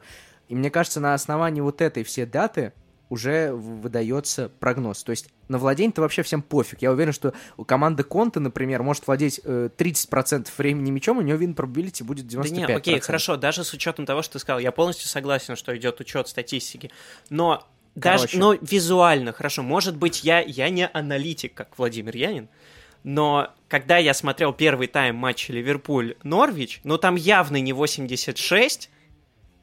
[0.48, 2.72] И мне кажется, на основании вот этой все даты
[3.12, 5.04] уже выдается прогноз.
[5.04, 6.80] То есть на владение-то вообще всем пофиг.
[6.80, 11.36] Я уверен, что у команды Конта, например, может владеть э, 30% времени мячом, у него
[11.36, 12.42] вин probability будет 95%.
[12.42, 15.76] Да не, окей, хорошо, даже с учетом того, что ты сказал, я полностью согласен, что
[15.76, 16.90] идет учет статистики,
[17.28, 22.48] но даже, но визуально, хорошо, может быть, я, я не аналитик, как Владимир Янин,
[23.04, 28.88] но когда я смотрел первый тайм матча Ливерпуль-Норвич, ну там явно не 86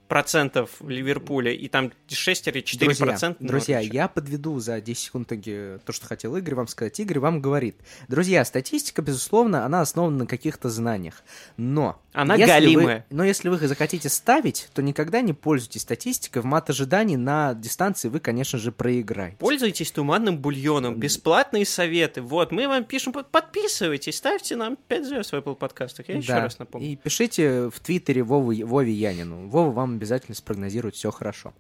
[0.10, 3.94] процентов Ливерпуля, и там 6 или 4 Друзья, процента друзья, Норвича.
[3.94, 7.00] я подведу за 10 секунд итоги то, что хотел Игорь вам сказать.
[7.00, 7.78] Игорь вам говорит.
[8.08, 11.24] Друзья, статистика, безусловно, она основана на каких-то знаниях.
[11.56, 12.02] Но...
[12.12, 13.06] Она если галимая.
[13.12, 16.42] Вы, но если вы захотите ставить, то никогда не пользуйтесь статистикой.
[16.42, 19.38] В мат ожиданий на дистанции вы, конечно же, проиграете.
[19.38, 22.24] Пользуйтесь туманным бульоном, бесплатные советы.
[22.24, 26.10] Вот, мы вам пишем, под- подписывайтесь, ставьте нам 5 звезд в Apple подкастах.
[26.10, 26.42] Я еще Да.
[26.42, 26.88] раз напомню.
[26.88, 29.48] И пишите в Твиттере Вову, Вове Янину.
[29.48, 31.54] Вова вам обязательно спрогнозирует все хорошо.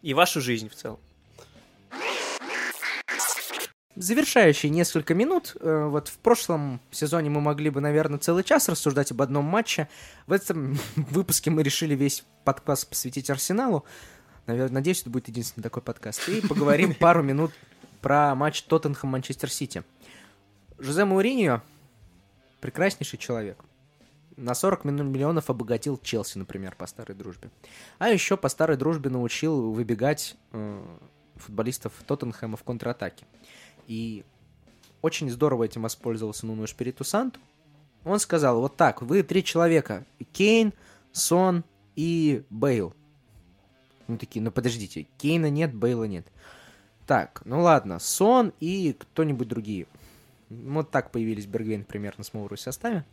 [0.00, 0.98] И вашу жизнь в целом.
[3.94, 5.56] Завершающие несколько минут.
[5.60, 9.88] э, Вот в прошлом сезоне мы могли бы, наверное, целый час рассуждать об одном матче.
[10.26, 13.84] В этом выпуске мы решили весь подкаст посвятить Арсеналу.
[14.46, 16.28] Надеюсь, это будет единственный такой подкаст.
[16.28, 17.52] И поговорим пару минут
[18.00, 19.82] про матч Тоттенхэм-Манчестер Сити.
[20.78, 21.62] Жозе Мауриньо
[22.60, 23.58] прекраснейший человек.
[24.36, 27.50] На 40 миллион- миллионов обогатил Челси, например, по старой дружбе.
[27.98, 30.84] А еще по старой дружбе научил выбегать э,
[31.36, 33.26] футболистов Тоттенхэма в контратаке.
[33.86, 34.24] И
[35.00, 37.40] очень здорово этим воспользовался Нуно Эшпириту Санту.
[38.04, 40.72] Он сказал, вот так, вы три человека, Кейн,
[41.12, 41.64] Сон
[41.96, 42.94] и Бейл.
[44.06, 46.26] Ну такие, ну подождите, Кейна нет, Бейла нет.
[47.06, 49.86] Так, ну ладно, Сон и кто-нибудь другие.
[50.50, 53.04] Вот так появились Бергвейн примерно с Маурой в составе.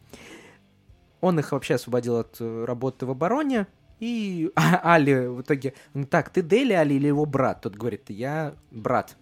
[1.23, 3.67] Он их вообще освободил от э, работы в обороне,
[4.01, 7.61] И Али в итоге, «Ну так, ты Дели Али или его брат?
[7.61, 9.15] Тот говорит, я брат.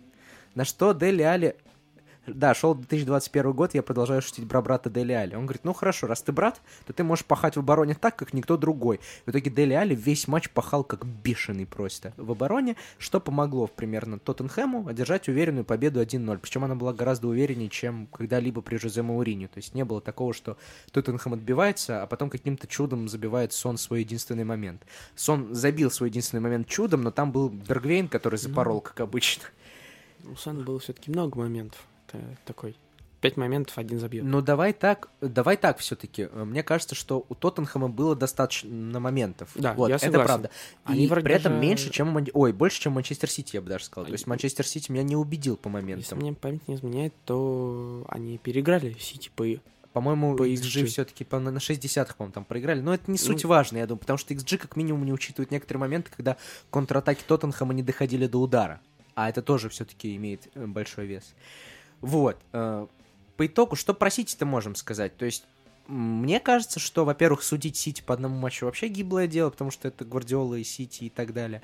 [0.55, 1.55] На что Дели Али
[2.27, 5.35] да, шел 2021 год, я продолжаю шутить про брата Дели Али.
[5.35, 8.33] Он говорит, ну хорошо, раз ты брат, то ты можешь пахать в обороне так, как
[8.33, 8.99] никто другой.
[9.25, 14.19] В итоге Дели Али весь матч пахал как бешеный просто в обороне, что помогло примерно
[14.19, 16.37] Тоттенхэму одержать уверенную победу 1-0.
[16.37, 19.47] Причем она была гораздо увереннее, чем когда-либо при Жозе Мауриню.
[19.47, 20.57] То есть не было такого, что
[20.91, 24.85] Тоттенхэм отбивается, а потом каким-то чудом забивает Сон свой единственный момент.
[25.15, 29.45] Сон забил свой единственный момент чудом, но там был Бергвейн, который запорол, как обычно.
[30.31, 31.87] У Сана было все-таки много моментов
[32.17, 32.75] это такой
[33.21, 34.23] пять моментов, один забьет.
[34.23, 36.27] Ну давай так, давай так все-таки.
[36.33, 39.51] Мне кажется, что у Тоттенхэма было достаточно моментов.
[39.53, 40.25] Да, вот, я это согласен.
[40.25, 40.49] правда.
[40.85, 43.69] Они И вроде при этом даже- меньше, чем ой, больше, чем Манчестер Сити, я бы
[43.69, 44.05] даже сказал.
[44.05, 46.17] То Они- есть Манчестер Сити меня не убедил по Если моментам.
[46.17, 49.45] мне память не изменяет, то они переиграли Сити по...
[49.93, 50.85] По-моему, по XG XG.
[50.85, 52.79] все-таки на 60 по-моему, там проиграли.
[52.81, 55.51] Но это не суть Ну- важно, я думаю, потому что XG как минимум не учитывает
[55.51, 56.37] некоторые моменты, когда
[56.71, 58.79] контратаки Тоттенхэма не доходили до удара.
[59.13, 61.35] А это тоже все-таки имеет э, большой вес.
[62.01, 62.37] Вот.
[62.53, 62.87] э,
[63.37, 65.15] По итогу, что про Сити-то можем сказать?
[65.17, 65.45] То есть,
[65.87, 70.05] мне кажется, что, во-первых, судить Сити по одному матчу вообще гиблое дело, потому что это
[70.05, 71.61] Гвардиола и Сити и так далее.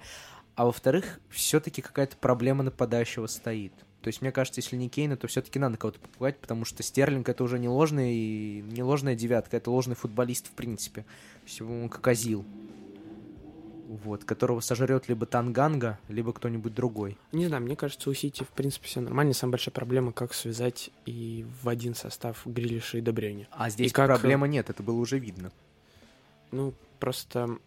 [0.55, 3.73] А во-вторых, все-таки какая-то проблема нападающего стоит.
[4.01, 7.27] То есть, мне кажется, если не Кейна, то все-таки надо кого-то попугать, потому что Стерлинг
[7.29, 11.05] это уже не ложная, и не ложная девятка, это ложный футболист в принципе.
[11.45, 12.45] Всего он как Азил.
[13.87, 17.17] Вот, которого сожрет либо Танганга, либо кто-нибудь другой.
[17.31, 19.33] Не знаю, мне кажется, у Сити, в принципе, все нормально.
[19.33, 23.47] Самая большая проблема, как связать и в один состав Грилиша и Добрёни.
[23.49, 25.53] А здесь И как, проблемы нет, это было уже видно.
[26.51, 27.57] Ну, просто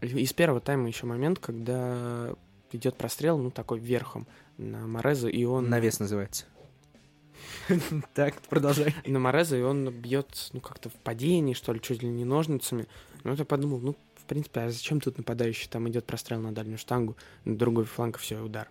[0.00, 2.34] из первого тайма еще момент, когда
[2.72, 4.26] идет прострел, ну, такой верхом
[4.58, 5.68] на Мореза, и он...
[5.68, 6.44] Навес называется.
[8.14, 8.94] Так, продолжай.
[9.04, 12.86] На Мореза, и он бьет, ну, как-то в падении, что ли, чуть ли не ножницами.
[13.24, 13.94] Ну, я подумал, ну,
[14.26, 15.68] принципе, а зачем тут нападающий?
[15.68, 18.68] Там идет прострел на дальнюю штангу, на другой фланг, все, удар.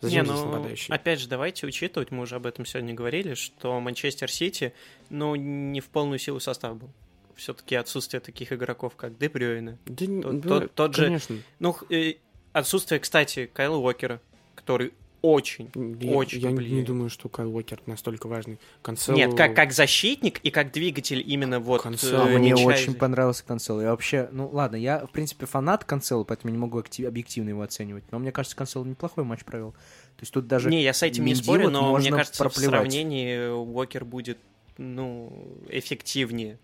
[0.00, 0.94] Зачем Не, ну, нападающий?
[0.94, 4.72] Опять же, давайте учитывать, мы уже об этом сегодня говорили, что Манчестер Сити,
[5.10, 6.90] ну, не в полную силу состав был.
[7.34, 9.78] Все-таки отсутствие таких игроков, как Де Брюйне.
[9.86, 11.36] Да, тот- ну, тот- тот же- конечно.
[11.58, 12.14] Ну, х- э,
[12.52, 14.20] отсутствие, кстати, Кайла Уокера,
[14.54, 14.92] который
[15.22, 16.86] очень Я, очень я не влияет.
[16.86, 18.58] думаю, что Кайл Уокер настолько важный.
[18.82, 19.16] Канцело...
[19.16, 21.82] Нет, как, как защитник и как двигатель именно вот...
[21.82, 22.26] Канцело.
[22.28, 23.80] э, мне мяча очень понравился Канцело.
[23.80, 27.62] Я вообще, ну ладно, я в принципе фанат Канцело, поэтому не могу актив- объективно его
[27.62, 28.04] оценивать.
[28.10, 29.72] Но мне кажется, Канцело неплохой матч провел.
[29.72, 32.70] То есть тут даже Не, я с этим не спорю, но мне кажется, в проплевать.
[32.80, 34.38] сравнении Уокер будет,
[34.76, 35.32] ну,
[35.68, 36.58] эффективнее.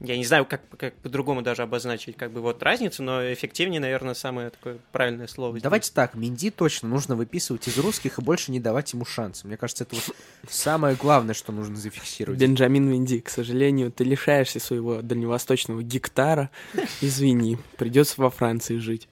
[0.00, 4.14] Я не знаю, как, как по-другому даже обозначить как бы вот разницу, но эффективнее, наверное,
[4.14, 5.52] самое такое правильное слово.
[5.52, 5.62] здесь.
[5.64, 9.42] Давайте так, Минди точно нужно выписывать из русских и больше не давать ему шанс.
[9.42, 10.14] Мне кажется, это вот
[10.48, 12.38] самое главное, что нужно зафиксировать.
[12.38, 16.50] Бенджамин Венди, к сожалению, ты лишаешься своего дальневосточного гектара.
[17.00, 19.08] Извини, придется во Франции жить.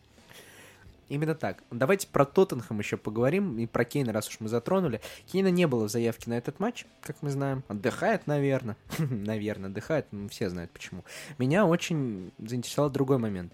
[1.09, 1.63] Именно так.
[1.71, 5.01] Давайте про Тоттенхэм еще поговорим, и про Кейна, раз уж мы затронули.
[5.27, 7.63] Кейна не было в заявке на этот матч, как мы знаем.
[7.69, 8.77] Отдыхает, наверное.
[8.99, 11.05] наверное, отдыхает, ну, все знают почему.
[11.39, 13.53] Меня очень заинтересовал другой момент.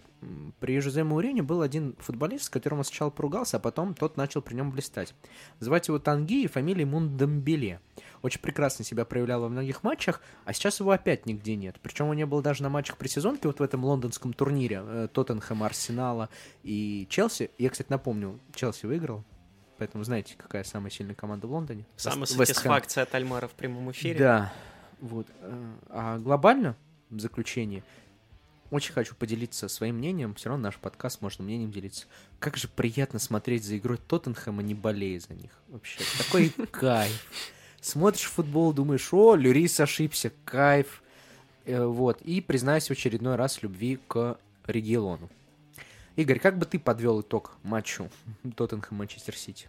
[0.60, 4.40] При Жозе Мауриньо был один футболист, с которым он сначала поругался, а потом тот начал
[4.40, 5.14] при нем блистать.
[5.58, 7.80] Звать его Танги и фамилия Мундамбеле.
[8.22, 11.76] Очень прекрасно себя проявлял во многих матчах, а сейчас его опять нигде нет.
[11.82, 15.66] Причем он не был даже на матчах пресезонки, вот в этом лондонском турнире э, Тоттенхэма,
[15.66, 16.28] Арсенала
[16.62, 17.50] и Челси.
[17.58, 19.24] Я, кстати, напомню, Челси выиграл,
[19.78, 21.84] поэтому знаете, какая самая сильная команда в Лондоне?
[21.96, 24.18] Самая сатисфакция от Альмара в прямом эфире.
[24.18, 24.52] Да,
[25.00, 25.26] вот.
[25.40, 26.76] э, А глобально,
[27.10, 27.82] в заключение,
[28.70, 30.34] очень хочу поделиться своим мнением.
[30.34, 32.06] Все равно наш подкаст можно мнением делиться.
[32.38, 35.50] Как же приятно смотреть за игрой Тоттенхэма, не болея за них.
[35.68, 37.26] Вообще, такой кайф.
[37.82, 41.02] Смотришь футбол, думаешь, о, Люрис ошибся, кайф.
[41.66, 42.22] Э, Вот.
[42.22, 45.28] И признаюсь в очередной раз в любви к региону.
[46.16, 48.08] Игорь, как бы ты подвел итог матчу
[48.44, 49.68] Тоттенхэм-Манчестер Сити?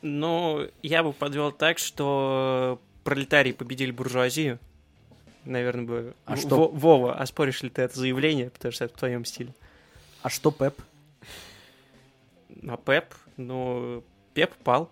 [0.00, 4.58] Ну, я бы подвел так, что пролетарии победили буржуазию.
[5.44, 6.14] Наверное, бы...
[6.24, 9.52] А что- Во- Вова, оспоришь ли ты это заявление, потому что это в твоем стиле?
[10.22, 10.80] А что Пеп?
[12.66, 13.12] А Пеп?
[13.36, 14.02] Ну,
[14.34, 14.90] Пеп пал.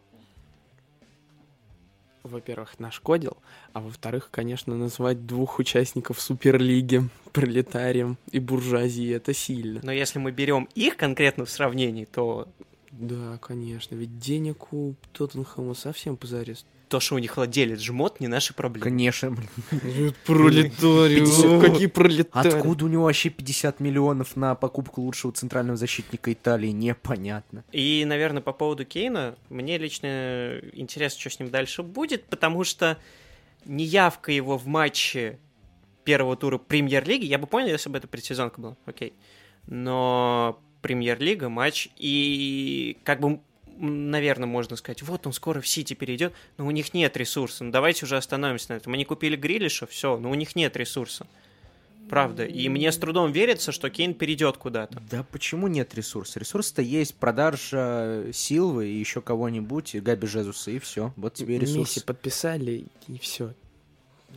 [2.23, 3.37] Во-первых, нашкодил,
[3.73, 9.81] а во-вторых, конечно, назвать двух участников Суперлиги пролетарием и буржуазией это сильно.
[9.83, 12.47] Но если мы берем их конкретно в сравнении, то
[12.91, 16.67] Да, конечно, ведь денег у Тоттенхэма совсем позарез.
[16.91, 18.85] То, что у них владелец жмот, не наши проблемы.
[18.85, 20.15] Конечно, блин.
[20.27, 22.49] Пролетарий, 50 какие пролетарии.
[22.49, 27.65] Откуда у него вообще 50 миллионов на покупку лучшего центрального защитника Италии, непонятно.
[27.71, 32.99] И, наверное, по поводу Кейна, мне лично интересно, что с ним дальше будет, потому что
[33.65, 35.39] неявка его в матче
[36.03, 39.13] первого тура премьер-лиги, я бы понял, если бы это предсезонка была, окей.
[39.67, 43.41] но премьер-лига, матч, и как бы
[43.81, 47.65] наверное, можно сказать, вот он скоро в Сити перейдет, но у них нет ресурса.
[47.65, 48.93] Ну давайте уже остановимся на этом.
[48.93, 51.27] Они купили Грилиша, все, но у них нет ресурса.
[52.09, 52.45] Правда.
[52.45, 55.01] И мне с трудом верится, что Кейн перейдет куда-то.
[55.09, 56.41] Да почему нет ресурса?
[56.41, 57.15] Ресурс-то есть.
[57.15, 61.13] Продажа Силвы и еще кого-нибудь, и Габи Жезуса, и все.
[61.17, 61.79] Вот тебе ресурс.
[61.79, 63.55] Месси подписали, и все.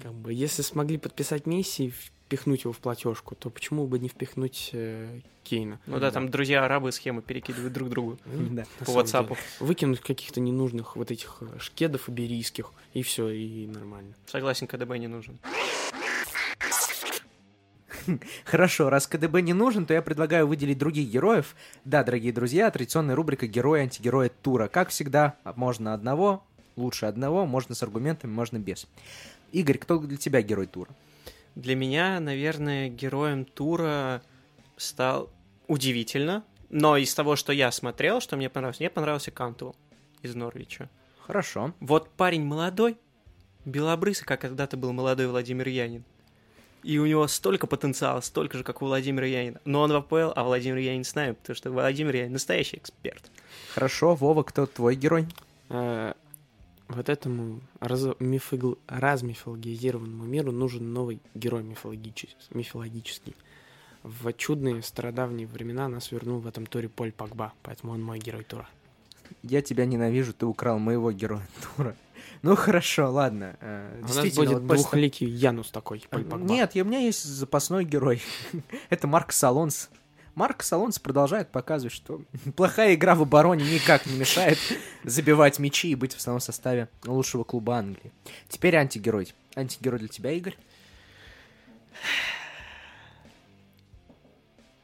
[0.04, 1.94] Как бы, если смогли подписать Месси,
[2.34, 5.80] впихнуть его в платежку, то почему бы не впихнуть э, Кейна?
[5.86, 9.38] Ну да, там друзья арабы схемы перекидывают друг другу Да, по WhatsApp.
[9.60, 14.16] Выкинуть каких-то ненужных вот этих э, шкедов иберийских, и все, и нормально.
[14.26, 15.38] Согласен, КДБ не нужен.
[18.46, 21.56] Хорошо, раз КДБ не нужен, то я предлагаю выделить других героев.
[21.86, 24.68] Да, дорогие друзья, традиционная рубрика «Герой-антигерой тура».
[24.70, 26.44] Как всегда, можно одного,
[26.76, 28.88] лучше одного, можно с аргументами, можно без.
[29.52, 30.90] Игорь, кто для тебя герой тура?
[31.56, 34.22] Для меня, наверное, героем тура
[34.78, 35.30] стал
[35.68, 39.76] удивительно, но из того, что я смотрел, что мне понравилось, мне понравился Кантуэлл
[40.24, 40.90] из Норвича.
[41.22, 41.74] Хорошо.
[41.80, 42.98] Вот парень молодой,
[43.66, 46.04] белобрысый, как когда-то был молодой Владимир Янин.
[46.82, 49.62] И у него столько потенциала, столько же, как у Владимира Янина.
[49.64, 53.32] Но он в АПЛ, а Владимир Янин с нами, потому что Владимир Янин настоящий эксперт.
[53.74, 55.28] Хорошо, Вова, кто твой герой?
[56.94, 63.36] Э, вот этому раз, мифигл, размифологизированному миру нужен новый герой мифологический, мифологический.
[64.04, 68.44] В чудные стародавние времена нас вернул в этом туре Поль Пакба, поэтому он мой герой
[68.44, 68.68] тура.
[69.44, 71.96] Я тебя ненавижу, ты украл моего героя тура.
[72.42, 73.56] Ну хорошо, ладно.
[73.62, 76.46] э, А у нас будет вот двухликий Янус такой, Поль Пакба.
[76.46, 78.22] Нет, я- у меня есть запасной герой.
[78.90, 79.90] Это Марк Салонс.
[80.36, 82.22] Марк Салонс продолжает показывать, что
[82.56, 84.58] плохая игра в обороне никак не мешает
[85.04, 88.12] забивать мячи и быть в основном составе лучшего клуба Англии.
[88.50, 89.34] Теперь антигерой.
[89.56, 90.58] Антигерой для тебя, Игорь?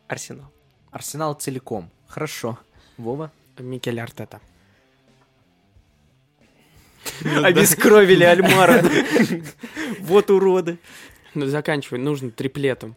[0.07, 0.51] Арсенал.
[0.91, 1.89] Арсенал целиком.
[2.07, 2.59] Хорошо.
[2.97, 3.31] Вова?
[3.57, 4.41] Микель Артета.
[7.43, 8.83] Обескровили Альмара.
[9.99, 10.79] Вот уроды.
[11.33, 12.95] Ну, заканчивай, нужно триплетом.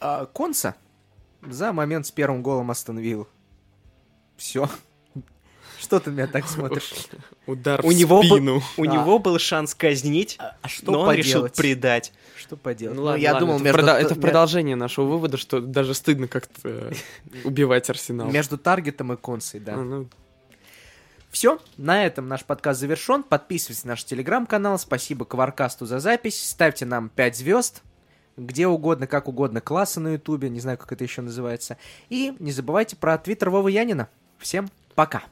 [0.00, 0.74] А, Конса
[1.42, 3.28] за момент с первым голом остановил.
[4.36, 4.68] Все.
[5.78, 6.92] Что ты на меня так смотришь?
[7.46, 8.60] Удар У в него спину.
[8.76, 8.86] У А.
[8.86, 11.54] него был шанс казнить, А что но он решил поделать?
[11.56, 12.12] предать.
[12.36, 12.96] Что поделать?
[12.96, 15.94] Ну, ладно, я ладно, думал, это, между, прода- это ме- продолжение нашего вывода, что даже
[15.94, 16.92] стыдно как-то э,
[17.44, 18.28] убивать Арсенал.
[18.28, 19.74] между таргетом и консой, да.
[19.74, 20.08] А, ну,
[21.30, 23.22] Все, на этом наш подкаст завершен.
[23.22, 24.78] Подписывайтесь на наш телеграм-канал.
[24.80, 26.42] Спасибо Кваркасту за запись.
[26.50, 27.82] Ставьте нам 5 звезд.
[28.38, 30.48] Где угодно, как угодно, классы на ютубе.
[30.48, 31.76] Не знаю, как это еще называется.
[32.08, 34.08] И не забывайте про твиттер Вовы Янина.
[34.38, 35.24] Всем пока.